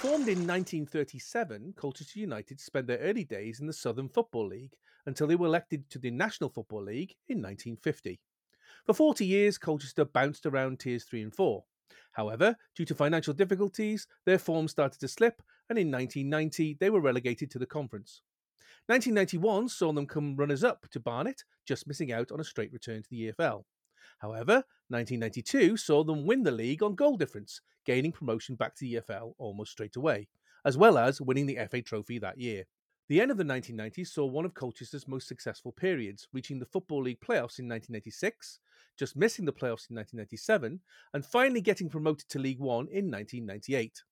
[0.02, 4.74] Formed in 1937, Colchester United spent their early days in the Southern Football League
[5.06, 8.20] until they were elected to the National Football League in 1950.
[8.86, 11.64] For 40 years, Colchester bounced around tiers 3 and 4.
[12.12, 17.00] However, due to financial difficulties, their form started to slip, and in 1990 they were
[17.00, 18.22] relegated to the conference.
[18.86, 23.02] 1991 saw them come runners up to Barnet, just missing out on a straight return
[23.02, 23.64] to the EFL.
[24.18, 28.94] However, 1992 saw them win the league on goal difference, gaining promotion back to the
[28.94, 30.28] EFL almost straight away,
[30.64, 32.66] as well as winning the FA Trophy that year.
[33.08, 37.04] The end of the 1990s saw one of Colchester's most successful periods, reaching the Football
[37.04, 38.58] League playoffs in 1996,
[38.98, 40.80] just missing the playoffs in 1997,
[41.14, 44.02] and finally getting promoted to League One in 1998.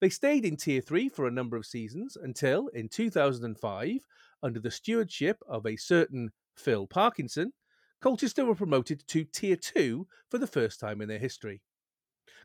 [0.00, 4.00] They stayed in Tier 3 for a number of seasons until, in 2005,
[4.42, 7.52] under the stewardship of a certain Phil Parkinson,
[8.00, 11.62] Colchester were promoted to Tier 2 for the first time in their history.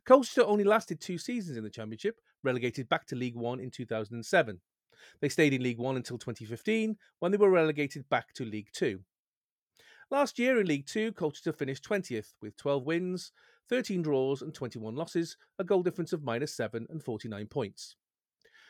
[0.06, 4.60] Colchester only lasted two seasons in the Championship, relegated back to League One in 2007.
[5.20, 9.02] They stayed in League One until 2015, when they were relegated back to League Two.
[10.12, 13.32] Last year in League Two, Colchester finished 20th with 12 wins,
[13.70, 17.96] 13 draws, and 21 losses, a goal difference of minus 7 and 49 points.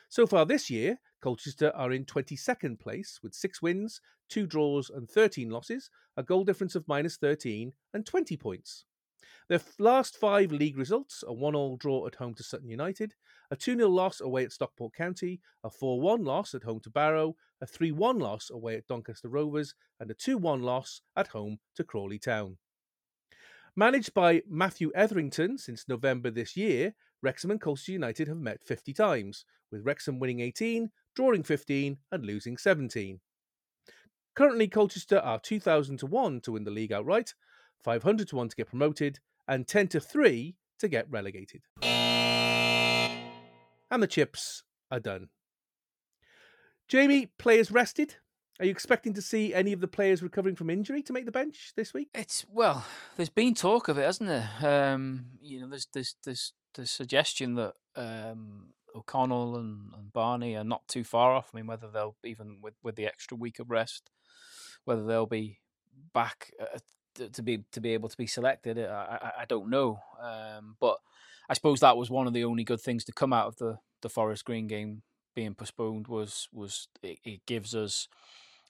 [0.09, 5.09] So far this year, Colchester are in 22nd place with 6 wins, 2 draws, and
[5.09, 8.85] 13 losses, a goal difference of minus 13 and 20 points.
[9.49, 13.13] Their last five league results a 1 all draw at home to Sutton United,
[13.51, 16.89] a 2 0 loss away at Stockport County, a 4 1 loss at home to
[16.89, 21.27] Barrow, a 3 1 loss away at Doncaster Rovers, and a 2 1 loss at
[21.27, 22.57] home to Crawley Town.
[23.75, 28.93] Managed by Matthew Etherington since November this year, Wrexham and Colchester United have met 50
[28.93, 33.19] times, with Wrexham winning 18, drawing 15, and losing 17.
[34.35, 37.33] Currently, Colchester are 2,000 to 1 to win the league outright,
[37.83, 41.63] 500 to 1 to get promoted, and 10 to 3 to get relegated.
[43.91, 45.29] And the chips are done.
[46.87, 48.15] Jamie, players rested.
[48.59, 51.31] Are you expecting to see any of the players recovering from injury to make the
[51.31, 52.09] bench this week?
[52.13, 52.85] It's well,
[53.17, 54.49] there's been talk of it, hasn't there?
[54.61, 60.63] Um, you know, there's there's there's the suggestion that um, O'Connell and, and Barney are
[60.63, 61.49] not too far off.
[61.53, 64.11] I mean, whether they'll even with with the extra week of rest,
[64.85, 65.59] whether they'll be
[66.13, 66.77] back uh,
[67.15, 69.99] to, be to be able to be selected, I I, I don't know.
[70.21, 70.97] Um, but
[71.49, 73.77] I suppose that was one of the only good things to come out of the
[74.01, 75.01] the Forest Green game
[75.35, 78.07] being postponed was was it, it gives us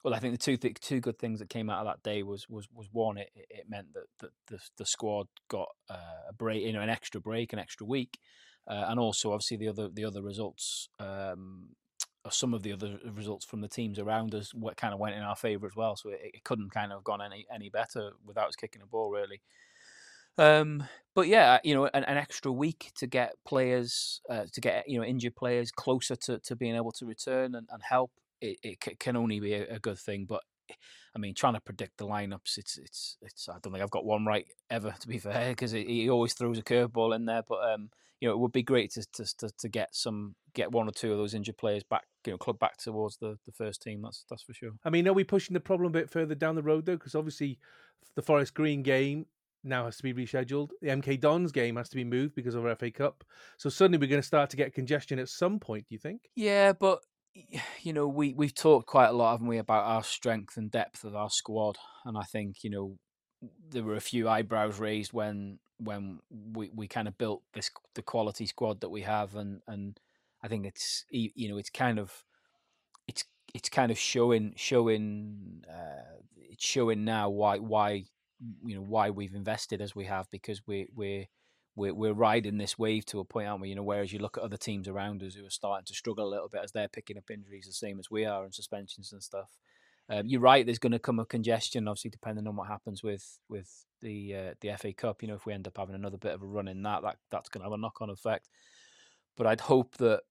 [0.04, 2.24] well, I think the two th- two good things that came out of that day
[2.24, 6.34] was was was one, it, it meant that, that the the squad got uh, a
[6.34, 8.20] break, you know, an extra break, an extra week,
[8.68, 11.70] uh, and also obviously the other the other results, um,
[12.32, 15.22] some of the other results from the teams around us, what kind of went in
[15.22, 15.96] our favour as well.
[15.96, 19.12] So it, it couldn't kind of gone any any better without us kicking a ball
[19.12, 19.42] really.
[20.38, 24.90] Um, but yeah, you know, an, an extra week to get players, uh, to get
[24.90, 28.12] you know injured players closer to, to being able to return and, and help
[28.44, 30.26] it, it can only be a, a, good thing.
[30.28, 30.42] But
[31.16, 33.50] I mean, trying to predict the lineups, it's it's it's.
[33.50, 36.60] I don't think I've got one right ever, to be fair, because he always throws
[36.60, 37.44] a curveball in there.
[37.48, 37.90] But um,
[38.24, 41.12] you know, it would be great to, to to get some get one or two
[41.12, 44.02] of those injured players back, you know, club back towards the, the first team.
[44.02, 44.72] That's that's for sure.
[44.86, 46.96] I mean, are we pushing the problem a bit further down the road though?
[46.96, 47.60] Because obviously,
[48.16, 49.26] the Forest Green game
[49.66, 50.70] now has to be rescheduled.
[50.82, 53.26] The MK Dons game has to be moved because of our FA Cup.
[53.58, 55.88] So suddenly we're going to start to get congestion at some point.
[55.90, 56.22] Do you think?
[56.34, 57.00] Yeah, but
[57.82, 61.04] you know, we we've talked quite a lot, haven't we, about our strength and depth
[61.04, 62.96] of our squad, and I think you know
[63.70, 68.02] there were a few eyebrows raised when when we, we kind of built this the
[68.02, 70.00] quality squad that we have, and and
[70.44, 72.24] I think it's you know it's kind of
[73.08, 78.06] it's it's kind of showing showing uh, it's showing now why why
[78.66, 81.26] you know why we've invested as we have because we we're
[81.76, 83.70] we're, we're riding this wave to a point, aren't we?
[83.70, 86.28] You know, whereas you look at other teams around us who are starting to struggle
[86.28, 89.12] a little bit as they're picking up injuries, the same as we are, and suspensions
[89.12, 89.50] and stuff.
[90.10, 90.66] Um, you're right.
[90.66, 94.54] There's going to come a congestion, obviously, depending on what happens with with the uh,
[94.62, 95.22] the FA Cup.
[95.22, 97.18] You know, if we end up having another bit of a run in that, that
[97.32, 98.50] that's going to have a knock on effect.
[99.38, 100.22] But I'd hope that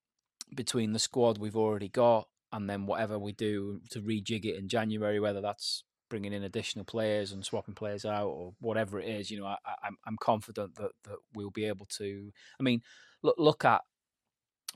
[0.55, 4.67] between the squad we've already got and then whatever we do to rejig it in
[4.69, 9.31] January, whether that's bringing in additional players and swapping players out or whatever it is,
[9.31, 12.31] you know, I, I'm I'm confident that that we'll be able to.
[12.59, 12.83] I mean,
[13.23, 13.81] look look at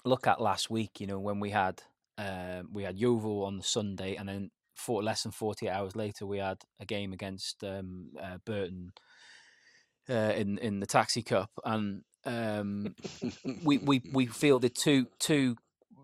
[0.03, 1.83] look at last week, you know, when we had
[2.17, 6.25] um, we had Yeovil on the Sunday and then for less than 48 hours later,
[6.25, 8.93] we had a game against um, uh, Burton
[10.09, 12.95] uh, in in the Taxi Cup, and um,
[13.63, 15.55] we we we fielded two two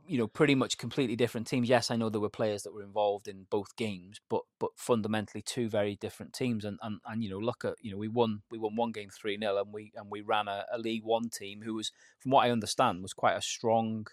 [0.05, 1.69] you know pretty much completely different teams.
[1.69, 5.41] Yes, I know there were players that were involved in both games, but but fundamentally
[5.41, 6.65] two very different teams.
[6.65, 9.09] And and, and you know look at you know we won we won one game
[9.09, 12.31] three 0 and we and we ran a, a League One team who was from
[12.31, 14.07] what I understand was quite a strong,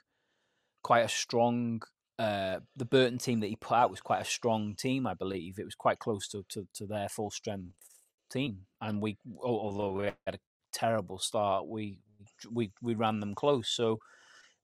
[0.82, 1.82] quite a strong.
[2.20, 5.58] Uh, the Burton team that he put out was quite a strong team, I believe.
[5.58, 7.72] It was quite close to, to, to their full strength
[8.30, 10.38] team, and we although we had a
[10.70, 11.98] terrible start, we
[12.52, 13.70] we we ran them close.
[13.70, 14.00] So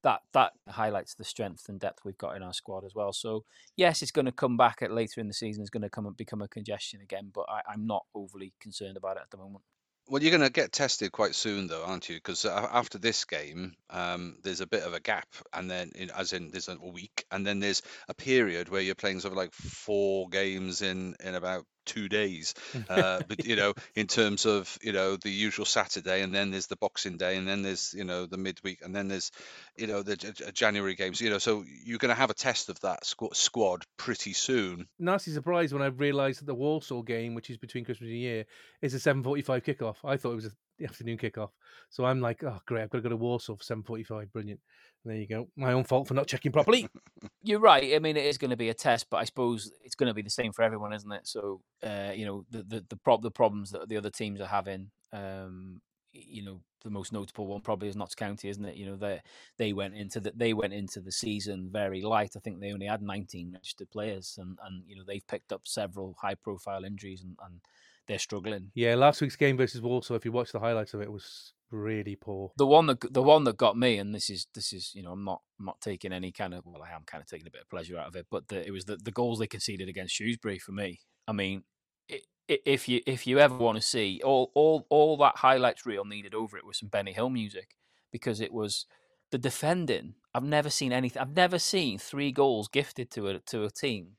[0.03, 3.15] that that highlights the strength and depth we've got in our squad as well.
[3.15, 3.45] So
[3.75, 5.63] yes, it's going to come back at later in the season.
[5.63, 8.99] It's going to come and become a congestion again, but I, I'm not overly concerned
[8.99, 9.65] about it at the moment.
[10.09, 12.15] Well, you're going to get tested quite soon, though, aren't you?
[12.15, 16.33] Because after this game, um, there's a bit of a gap, and then, in, as
[16.33, 19.53] in, there's a week, and then there's a period where you're playing sort of like
[19.53, 22.55] four games in in about two days.
[22.89, 26.67] Uh, but you know, in terms of you know the usual Saturday, and then there's
[26.67, 29.33] the Boxing Day, and then there's you know the midweek, and then there's
[29.77, 30.17] you know the
[30.55, 31.21] January games.
[31.21, 34.87] You know, so you're going to have a test of that squ- squad pretty soon.
[34.99, 38.21] Nasty surprise when I realised that the Walsall game, which is between Christmas and New
[38.23, 38.45] Year,
[38.83, 39.97] is a 7:45 kickoff.
[40.05, 41.51] I thought it was the afternoon kickoff.
[41.91, 44.33] So I'm like, oh great, I've got to go to Walsall for 7:45.
[44.33, 44.61] Brilliant.
[45.05, 45.49] There you go.
[45.57, 46.89] My own fault for not checking properly.
[47.43, 47.95] You're right.
[47.95, 50.15] I mean, it is going to be a test, but I suppose it's going to
[50.15, 51.29] be the same for everyone, isn't it?
[51.29, 54.47] So, uh, you know, the the the, prob- the problems that the other teams are
[54.47, 54.91] having.
[55.13, 55.81] Um,
[56.13, 58.77] you know, the most notable one probably is Notts County, isn't it?
[58.77, 59.21] You know, they
[59.59, 62.33] they went into the they went into the season very light.
[62.37, 65.63] I think they only had 19 registered players, and and you know they've picked up
[65.65, 67.61] several high profile injuries, and and
[68.07, 68.71] they're struggling.
[68.75, 72.17] Yeah, last week's game versus Walsall, if you watch the highlights of it, was really
[72.17, 72.53] poor.
[72.57, 75.13] The one that the one that got me, and this is this is you know
[75.13, 77.51] I'm not I'm not taking any kind of well I am kind of taking a
[77.51, 79.89] bit of pleasure out of it, but the, it was the the goals they conceded
[79.89, 81.01] against Shrewsbury for me.
[81.29, 81.65] I mean,
[82.09, 82.23] it,
[82.65, 86.35] if you if you ever want to see all all all that highlights reel needed
[86.35, 87.77] over it was some Benny Hill music
[88.13, 88.87] because it was
[89.31, 90.15] the defending.
[90.35, 91.21] I've never seen anything.
[91.21, 94.13] I've never seen three goals gifted to a to a team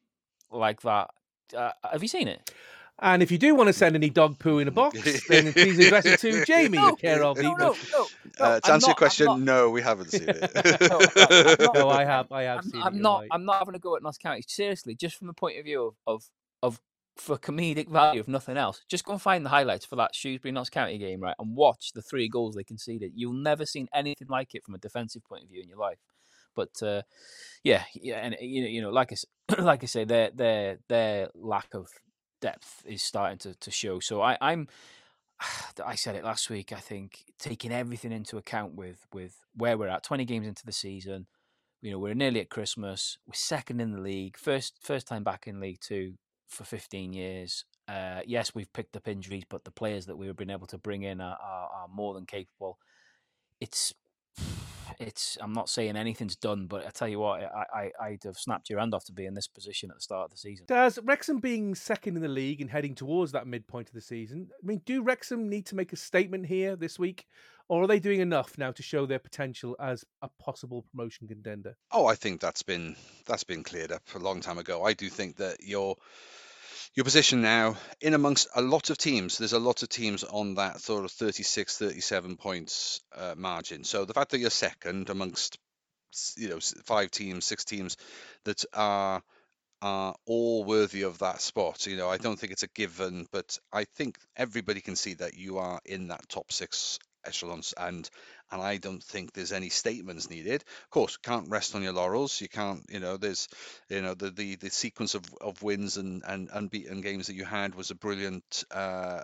[0.52, 1.10] like that.
[1.56, 2.52] Uh, have you seen it?
[3.00, 5.78] And if you do want to send any dog poo in a box, then please
[5.80, 9.46] address it to Jamie, no, care of no, no, no, uh, To answer your question,
[9.46, 10.52] no, we haven't seen it.
[10.90, 11.00] no,
[11.74, 13.02] no, I have, I have I'm, seen I'm it.
[13.02, 13.30] not, Right.
[13.32, 14.44] I'm not having a go at Notts County.
[14.48, 16.24] Seriously, just from the point of view of, of,
[16.64, 16.82] of
[17.18, 20.52] for comedic value, if nothing else, just go and find the highlights for that Shrewsbury
[20.52, 23.12] Notts County game, right, and watch the three goals they conceded.
[23.16, 26.00] You'll never seen anything like it from a defensive point of view in your life.
[26.56, 27.04] But uh,
[27.64, 29.26] yeah, yeah, and you know, you know, like I, s-
[29.60, 31.88] like I say, their their their lack of
[32.42, 34.00] depth is starting to, to show.
[34.00, 34.68] So I, I'm,
[35.86, 36.72] I said it last week.
[36.72, 40.72] I think taking everything into account with with where we're at, twenty games into the
[40.72, 41.28] season,
[41.82, 43.18] you know, we're nearly at Christmas.
[43.26, 46.16] We're second in the league, first first time back in League Two
[46.48, 47.66] for fifteen years.
[47.88, 51.04] Uh, yes, we've picked up injuries, but the players that we've been able to bring
[51.04, 52.78] in are, are, are more than capable.
[53.62, 53.94] It's
[55.00, 58.38] it's I'm not saying anything's done, but I tell you what, I, I I'd have
[58.38, 60.66] snapped your hand off to be in this position at the start of the season.
[60.68, 64.50] Does Wrexham being second in the league and heading towards that midpoint of the season?
[64.52, 67.26] I mean, do Wrexham need to make a statement here this week,
[67.70, 71.78] or are they doing enough now to show their potential as a possible promotion contender?
[71.92, 72.96] Oh, I think that's been
[73.26, 74.84] that's been cleared up a long time ago.
[74.84, 75.96] I do think that your
[76.98, 79.38] your position now in amongst a lot of teams.
[79.38, 83.84] There's a lot of teams on that sort of 36 37 points uh, margin.
[83.84, 85.60] So the fact that you're second amongst
[86.38, 87.98] you know five teams six teams
[88.46, 89.22] that are
[89.82, 93.60] are all worthy of that spot you know i don't think it's a given but
[93.74, 96.98] i think everybody can see that you are in that top six
[97.28, 98.10] echelons and
[98.52, 100.64] and i don't think there's any statements needed.
[100.86, 102.40] Of course can't rest on your laurels.
[102.42, 103.48] You can't you know there's
[103.90, 107.46] you know the the, the sequence of, of wins and, and unbeaten games that you
[107.46, 109.22] had was a brilliant uh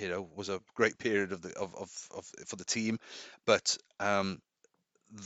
[0.00, 2.98] you know was a great period of the of, of, of for the team.
[3.46, 4.40] But um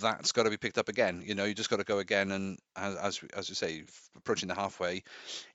[0.00, 1.22] that's got to be picked up again.
[1.24, 3.84] You know you just got to go again and as as, you say
[4.16, 5.02] approaching the halfway.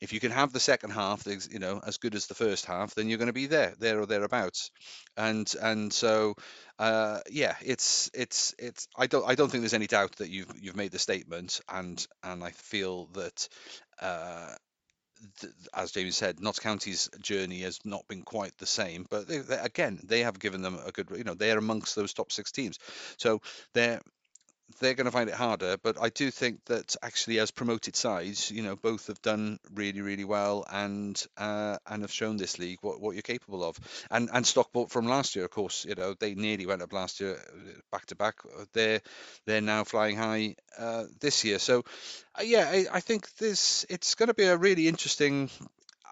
[0.02, 2.96] If you can have the second half you know as good as the first half
[2.96, 4.72] then you're going to be there there or thereabouts.
[5.18, 6.36] And and so
[6.80, 10.52] uh yeah it's it's it's i don't i don't think there's any doubt that you've
[10.60, 13.48] you've made the statement and and i feel that
[14.02, 14.56] uh
[15.74, 19.58] as Jamie said, Notts County's journey has not been quite the same, but they, they,
[19.58, 22.52] again, they have given them a good, you know, they are amongst those top six
[22.52, 22.80] teams.
[23.18, 23.42] So
[23.74, 24.02] they're
[24.80, 25.78] they're going to find it harder.
[25.82, 30.01] But I do think that actually, as promoted sides, you know, both have done really,
[30.01, 33.78] really well and uh, and have shown this league what, what you're capable of.
[34.09, 37.20] And and Stockport from last year, of course, you know, they nearly went up last
[37.20, 38.36] year, uh, back to back.
[38.74, 39.01] They're
[39.45, 41.59] they're now flying high uh, this year.
[41.59, 41.84] So
[42.38, 45.49] uh, yeah, I, I think this it's going to be a really interesting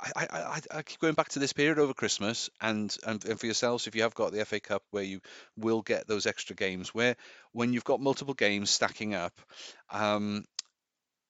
[0.02, 3.46] I, I, I keep going back to this period over Christmas, and, and and for
[3.46, 5.22] yourselves, if you have got the FA Cup, where you
[5.58, 7.16] will get those extra games, where
[7.52, 9.40] when you've got multiple games stacking up,
[9.92, 10.46] um,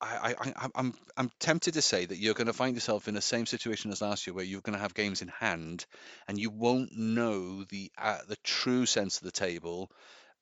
[0.01, 3.21] I, I, I'm I'm tempted to say that you're going to find yourself in the
[3.21, 5.85] same situation as last year, where you're going to have games in hand,
[6.27, 9.91] and you won't know the uh, the true sense of the table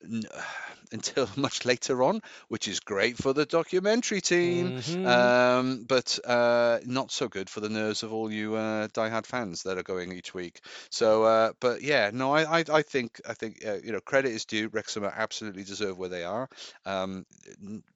[0.91, 5.05] until much later on, which is great for the documentary team, Mhm.
[5.05, 9.63] um, but uh, not so good for the nerves of all you uh, diehard fans
[9.63, 10.61] that are going each week.
[10.89, 14.31] So, uh, but yeah, no, I, I, I think, I think, uh, you know, credit
[14.31, 14.69] is due.
[14.69, 16.47] Wrexham absolutely deserve where they are,
[16.85, 17.25] um,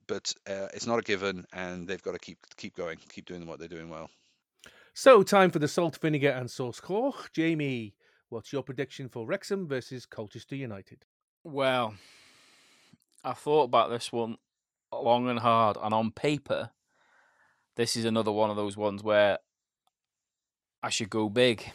[0.07, 3.47] but uh, it's not a given, and they've got to keep keep going, keep doing
[3.47, 4.09] what they're doing well.
[4.93, 7.13] So, time for the salt, vinegar, and sauce core.
[7.33, 7.95] Jamie,
[8.29, 11.05] what's your prediction for Wrexham versus Colchester United?
[11.43, 11.95] Well,
[13.23, 14.37] I thought about this one
[14.93, 16.69] long and hard, and on paper,
[17.75, 19.39] this is another one of those ones where
[20.81, 21.71] I should go big.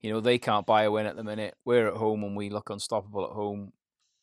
[0.00, 1.54] You know, they can't buy a win at the minute.
[1.64, 3.72] We're at home and we look unstoppable at home.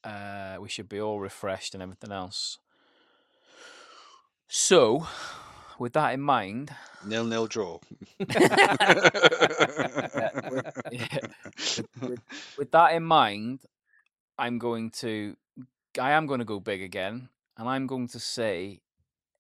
[0.04, 2.58] Uh, we should be all refreshed and everything else.
[4.50, 5.08] So,
[5.80, 6.72] with that in mind,
[7.06, 7.80] Nil nil draw.
[8.20, 8.28] yeah,
[12.02, 12.22] with,
[12.58, 13.62] with that in mind,
[14.38, 15.36] I'm going to,
[16.00, 18.82] I am going to go big again, and I'm going to say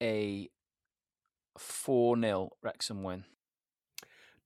[0.02, 0.50] a
[1.58, 3.26] four 0 Wrexham win.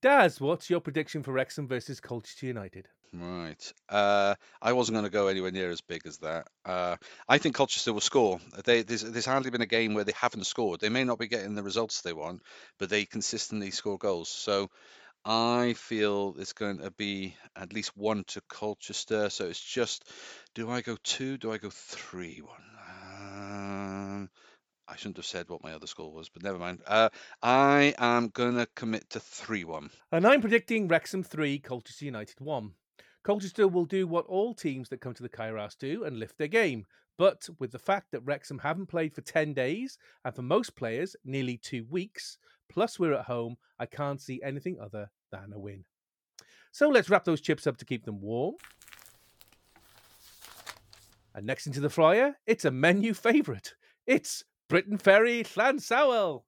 [0.02, 2.88] Daz, what's your prediction for Wrexham versus Colchester United?
[3.12, 3.72] Right.
[3.88, 6.48] Uh, I wasn't going to go anywhere near as big as that.
[6.64, 6.96] Uh,
[7.28, 8.40] I think Colchester will score.
[8.64, 10.80] They, there's, there's hardly been a game where they haven't scored.
[10.80, 12.42] They may not be getting the results they want,
[12.78, 14.28] but they consistently score goals.
[14.28, 14.70] So
[15.28, 19.28] I feel it's going to be at least one to Colchester.
[19.28, 20.08] So it's just,
[20.54, 21.36] do I go two?
[21.36, 22.40] Do I go three?
[22.44, 22.62] One.
[23.18, 24.30] Um,
[24.86, 26.80] I shouldn't have said what my other score was, but never mind.
[26.86, 27.08] Uh,
[27.42, 29.90] I am going to commit to three one.
[30.12, 32.70] And I'm predicting Wrexham 3, Colchester United 1.
[33.24, 36.38] Colchester will do what all teams that come to the Cae Ras do and lift
[36.38, 36.86] their game.
[37.18, 41.16] But with the fact that Wrexham haven't played for 10 days, and for most players,
[41.24, 45.84] nearly two weeks, plus we're at home, I can't see anything other than a win.
[46.72, 48.54] So let's wrap those chips up to keep them warm.
[51.34, 53.74] And next into the fryer, it's a menu favourite.
[54.06, 56.42] It's Briton Ferry Llansawel.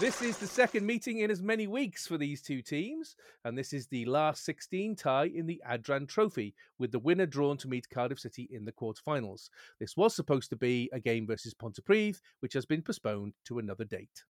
[0.00, 3.72] This is the second meeting in as many weeks for these two teams, and this
[3.72, 7.90] is the last 16 tie in the Adran Trophy, with the winner drawn to meet
[7.90, 9.48] Cardiff City in the quarterfinals.
[9.80, 13.82] This was supposed to be a game versus Pontypridd, which has been postponed to another
[13.84, 14.22] date.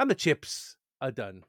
[0.00, 1.42] And the chips are done.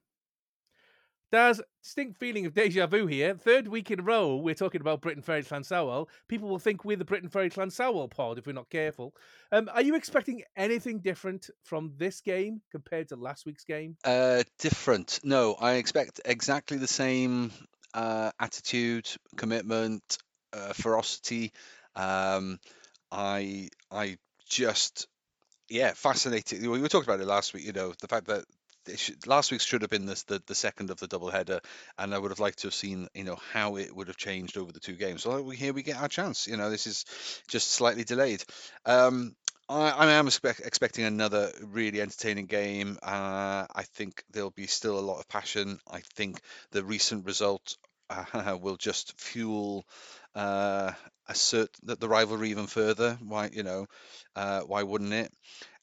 [1.35, 3.35] There's distinct feeling of deja vu here.
[3.35, 6.07] Third week in a row, we're talking about Briton Ferry Llansawel.
[6.29, 9.13] People will think we're the Briton Ferry Llansawel pod if we're not careful.
[9.51, 13.97] Um, are you expecting anything different from this game compared to last week's game?
[14.05, 15.19] Uh, different.
[15.25, 17.51] No, I expect exactly the same
[17.93, 20.17] uh, attitude, commitment,
[20.53, 21.51] uh, ferocity.
[21.97, 22.59] Um,
[23.11, 25.05] I I just
[25.67, 26.69] yeah, fascinating.
[26.71, 27.65] We talking about it last week.
[27.65, 28.45] You know, the fact that
[29.25, 31.59] last week should have been this, the the second of the double header,
[31.97, 34.57] and I would have liked to have seen you know how it would have changed
[34.57, 35.23] over the two games.
[35.23, 36.47] So here we get our chance.
[36.47, 37.05] You know, this is
[37.47, 38.43] just slightly delayed.
[38.85, 39.35] Um,
[39.67, 42.97] I, I am expect, expecting another really entertaining game.
[43.01, 45.79] Uh, I think there'll be still a lot of passion.
[45.89, 46.39] I think
[46.71, 47.77] the recent result
[48.09, 49.85] uh, will just fuel
[50.35, 50.91] uh,
[51.27, 53.17] assert that the rivalry even further.
[53.23, 53.87] Why you know,
[54.35, 55.31] uh, why wouldn't it?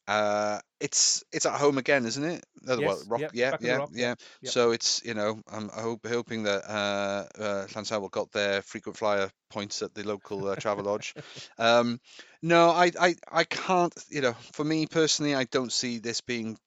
[0.07, 2.43] Uh, it's it's at home again, isn't it?
[2.65, 4.15] Well, Rock, yep, yeah, back at the yeah, Rock, yeah.
[4.41, 4.51] yep.
[4.51, 9.29] So it's you know I'm hope, hoping that uh, uh, Llansawel got their frequent flyer
[9.49, 11.13] points at the local uh, travel lodge.
[11.57, 11.99] Um,
[12.41, 13.93] no, I, I I can't.
[14.09, 16.57] You know, for me personally, I don't see this being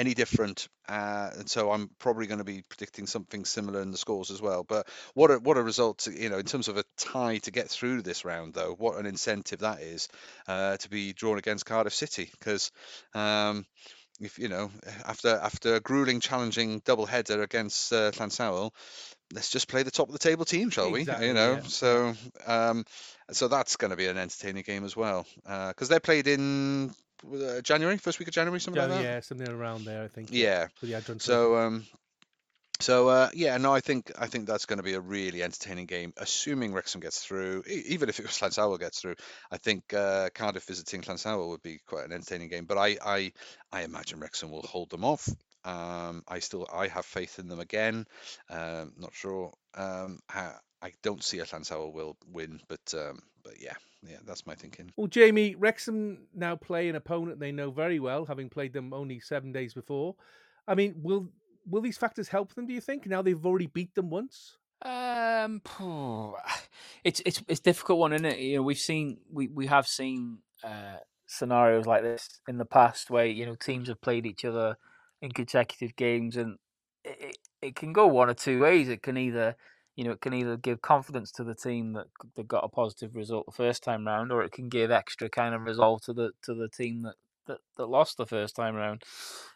[0.00, 3.98] any different, uh, and so I'm probably going to be predicting something similar in the
[3.98, 4.64] scores as well.
[4.64, 6.06] But what a what a result!
[6.06, 9.04] You know, in terms of a tie to get through this round, though, what an
[9.04, 10.08] incentive that is
[10.48, 12.72] uh, to be drawn against Cardiff City because.
[13.14, 13.66] Um,
[14.22, 14.70] if you know,
[15.06, 18.70] after after a grueling, challenging double header against uh, Llansawel,
[19.32, 21.04] let's just play the top of the table team, shall we?
[21.04, 22.14] You know, yeah, so
[22.46, 22.84] um,
[23.30, 25.26] so that's going to be an entertaining game as well
[25.68, 26.92] because they're played in
[27.24, 29.14] uh, January, first week of January, something Yeah, like that.
[29.14, 30.30] yeah, something around there, I think.
[30.30, 30.68] Yeah.
[30.82, 31.84] The So um,
[32.80, 35.86] So uh, yeah, no, I think I think that's going to be a really entertaining
[35.86, 37.62] game, assuming Wrexham gets through.
[37.68, 39.16] E- even if it was Llansawel gets through,
[39.50, 42.64] I think uh, Cardiff visiting Llansawel would be quite an entertaining game.
[42.64, 43.32] But I I,
[43.72, 45.28] I imagine Wrexham will hold them off.
[45.64, 48.06] Um, I still I have faith in them again.
[48.48, 49.52] Um, not sure.
[49.74, 53.74] Um, how, I don't see a Llansawel will win, but um, but yeah,
[54.06, 54.92] yeah, that's my thinking.
[54.96, 59.20] Well, Jamie, Wrexham now play an opponent they know very well, having played them only
[59.20, 60.16] seven days before.
[60.66, 61.28] I mean, will
[61.66, 62.66] will these factors help them?
[62.66, 64.56] Do you think now they've already beat them once?
[64.82, 65.60] Um,
[67.04, 68.38] it's it's it's a difficult one, isn't it?
[68.38, 73.10] You know, we've seen we we have seen uh, scenarios like this in the past
[73.10, 74.76] where you know teams have played each other
[75.20, 76.56] in consecutive games, and
[77.04, 78.88] it, it, it can go one or two ways.
[78.88, 79.56] It can either
[80.00, 83.14] you know it can either give confidence to the team that they got a positive
[83.14, 86.30] result the first time round, or it can give extra kind of resolve to the
[86.44, 89.02] to the team that that, that lost the first time round.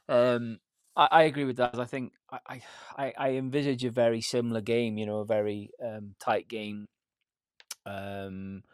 [0.07, 0.59] Um,
[0.95, 1.78] I, I agree with that.
[1.78, 2.61] I think I,
[2.99, 4.99] I, I envisage a very similar game.
[4.99, 6.88] You know, a very um, tight game.
[7.86, 8.64] Um,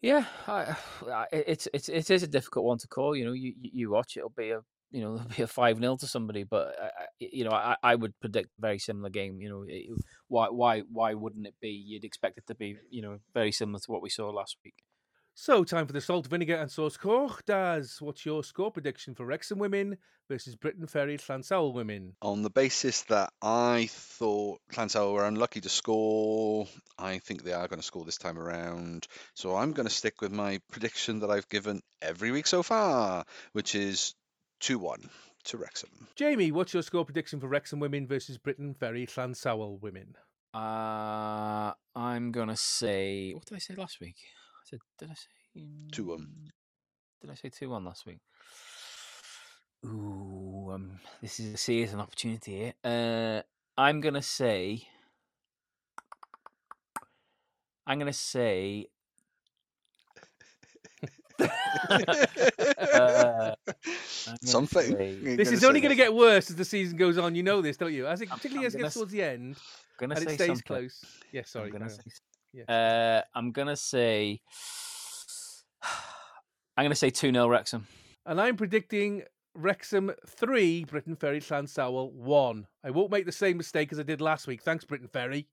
[0.00, 0.76] yeah, I,
[1.32, 3.16] it's it's it is a difficult one to call.
[3.16, 4.60] You know, you you watch it'll be a
[4.90, 6.88] you know it'll be a five 0 to somebody, but uh,
[7.18, 9.40] you know I, I would predict a very similar game.
[9.40, 9.96] You know,
[10.28, 11.70] why why why wouldn't it be?
[11.70, 14.82] You'd expect it to be you know very similar to what we saw last week.
[15.34, 17.42] So, time for the salt, vinegar, and sauce Koch.
[17.46, 19.96] Daz, what's your score prediction for Wrexham women
[20.28, 22.14] versus Briton Ferry Llansawel women?
[22.20, 26.66] On the basis that I thought Llansawel were unlucky to score,
[26.98, 29.06] I think they are going to score this time around.
[29.34, 33.24] So I'm going to stick with my prediction that I've given every week so far,
[33.52, 34.14] which is
[34.60, 35.10] 2 1
[35.44, 36.08] to Wrexham.
[36.16, 40.14] Jamie, what's your score prediction for Wrexham women versus Briton Ferry Llansawel women?
[40.52, 44.16] Uh, I'm going to say, what did I say last week?
[44.18, 46.52] I said, did I say two one?
[47.20, 48.20] Did I say two one last week?
[49.86, 52.74] Ooh, um, this is a serious an opportunity here.
[52.84, 53.42] Uh,
[53.78, 54.86] I'm gonna say,
[57.86, 58.88] I'm gonna say.
[61.88, 63.19] uh,
[64.42, 64.96] Something.
[64.96, 67.34] Say, this is only going to get worse as the season goes on.
[67.34, 68.06] You know this, don't you?
[68.06, 69.56] As it, particularly as it gets towards the end,
[70.00, 70.62] and it stays something.
[70.66, 71.04] close.
[71.32, 71.66] Yeah, sorry.
[71.66, 72.02] I'm gonna, say,
[72.52, 73.22] yeah.
[73.22, 74.40] Uh, I'm gonna say
[76.76, 77.86] I'm going to say 2 0 Wrexham.
[78.26, 79.22] And I'm predicting
[79.54, 82.66] Wrexham 3, Briton Ferry Llansawel 1.
[82.84, 84.62] I won't make the same mistake as I did last week.
[84.62, 85.48] Thanks, Briton Ferry.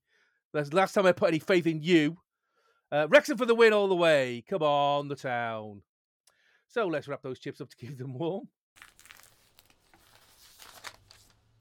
[0.54, 2.18] That's the last time I put any faith in you.
[2.92, 4.44] Uh, Wrexham for the win all the way.
[4.48, 5.82] Come on, the town.
[6.70, 8.48] So let's wrap those chips up to keep them warm.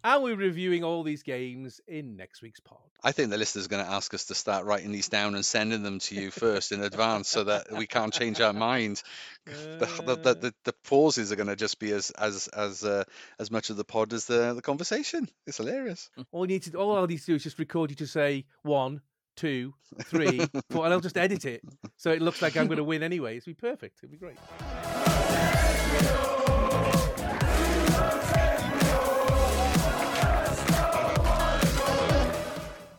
[0.07, 2.79] And we're reviewing all these games in next week's pod.
[3.03, 5.45] I think the listeners are going to ask us to start writing these down and
[5.45, 9.03] sending them to you first in advance so that we can't change our mind.
[9.49, 9.79] Uh...
[9.79, 13.05] The, the, the, the, pauses are going to just be as as as uh,
[13.39, 15.29] as much of the pod as the the conversation.
[15.47, 16.11] It's hilarious.
[16.33, 18.45] All you need to all I need to do is just record you to say
[18.63, 19.03] one,
[19.37, 21.63] two, three, four, and I'll just edit it
[21.97, 23.37] so it looks like I'm going to win anyway.
[23.37, 24.01] It'll be perfect.
[24.03, 24.39] It'll be great.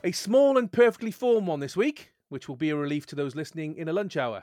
[0.07, 3.35] A small and perfectly formed one this week, which will be a relief to those
[3.35, 4.41] listening in a lunch hour.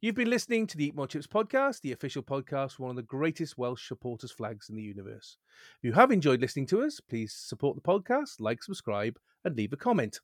[0.00, 2.96] You've been listening to the Eat More Chips podcast, the official podcast for one of
[2.96, 5.36] the greatest Welsh supporters flags in the universe.
[5.78, 9.72] If you have enjoyed listening to us, please support the podcast, like, subscribe, and leave
[9.72, 10.20] a comment.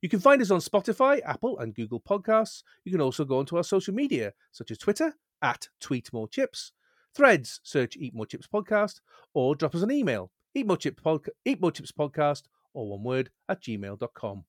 [0.00, 2.62] You can find us on Spotify, Apple, and Google Podcasts.
[2.86, 6.72] You can also go onto our social media, such as Twitter, at Tweet More Chips,
[7.14, 9.00] Threads, search Eat More Chips Podcast,
[9.34, 12.44] or drop us an email, Eat More Chips, Podca- Eat More Chips Podcast
[12.74, 14.44] or one word, at gmail.com.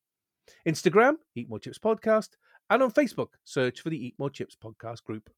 [0.67, 2.29] Instagram, Eat More Chips Podcast,
[2.69, 5.29] and on Facebook, search for the Eat More Chips Podcast group.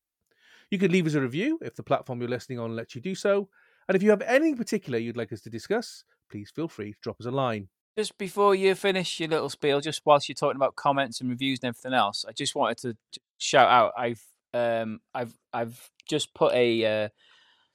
[0.71, 3.15] You can leave us a review if the platform you're listening on lets you do
[3.15, 3.49] so.
[3.87, 6.99] And if you have anything particular you'd like us to discuss, please feel free to
[7.01, 7.69] drop us a line.
[7.97, 11.59] Just before you finish your little spiel, just whilst you're talking about comments and reviews
[11.63, 13.93] and everything else, I just wanted to shout out.
[13.97, 14.21] I've
[14.53, 17.09] um, I've I've just put a uh,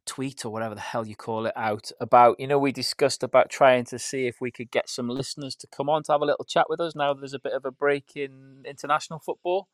[0.07, 3.51] tweet or whatever the hell you call it out about you know we discussed about
[3.51, 6.25] trying to see if we could get some listeners to come on to have a
[6.25, 9.69] little chat with us now there's a bit of a break in international football.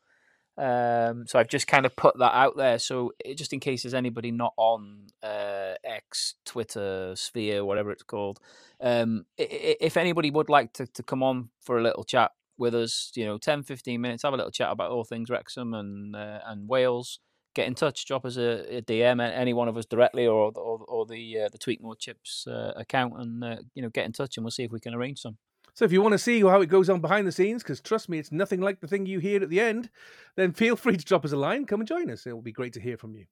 [0.57, 2.79] Um, so I've just kind of put that out there.
[2.79, 8.39] So just in case there's anybody not on uh, X Twitter Sphere whatever it's called
[8.81, 13.11] um, if anybody would like to, to come on for a little chat with us
[13.15, 16.39] you know 10 15 minutes have a little chat about all things Wrexham and uh,
[16.45, 17.19] and Wales
[17.55, 20.79] get in touch, drop us a, a DM, any one of us directly, or or,
[20.87, 24.11] or the uh, the Tweet More Chips uh, account, and uh, you know get in
[24.11, 25.37] touch, and we'll see if we can arrange some.
[25.73, 28.09] So if you want to see how it goes on behind the scenes, because trust
[28.09, 29.89] me, it's nothing like the thing you hear at the end,
[30.35, 32.25] then feel free to drop us a line, come and join us.
[32.25, 33.25] It will be great to hear from you.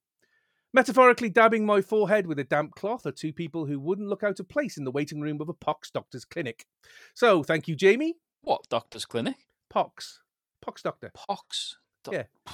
[0.74, 4.39] Metaphorically dabbing my forehead with a damp cloth are two people who wouldn't look out
[4.39, 6.65] of place in the waiting room of a pox doctor's clinic.
[7.13, 8.15] So, thank you, Jamie.
[8.41, 9.47] What doctor's clinic?
[9.70, 10.22] Pox.
[10.61, 11.11] Pox doctor.
[11.13, 11.78] Pox.
[12.03, 12.24] Do- Yeah.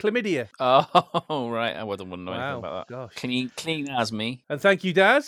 [0.00, 0.48] Chlamydia.
[0.58, 2.94] Oh right, I wouldn't, wouldn't know anything about that.
[2.94, 3.14] Gosh.
[3.16, 4.42] Clean, clean as me.
[4.48, 5.24] And thank you, Dad.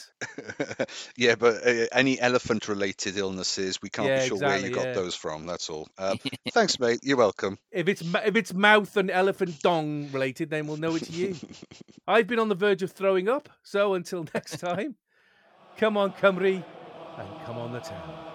[1.17, 4.93] yeah, but uh, any elephant-related illnesses, we can't Yeah, be sure where you got yeah.
[4.93, 5.47] those from.
[5.47, 5.89] That's all.
[5.99, 6.19] Um,
[6.51, 7.01] thanks, mate.
[7.03, 7.59] You're welcome.
[7.71, 11.37] If it's if it's mouth and elephant dong related, then we'll know it's you.
[12.09, 14.97] I've been on the verge of throwing up, so until next time,
[15.77, 16.65] come on, Cymru,
[17.19, 18.32] and come on the town.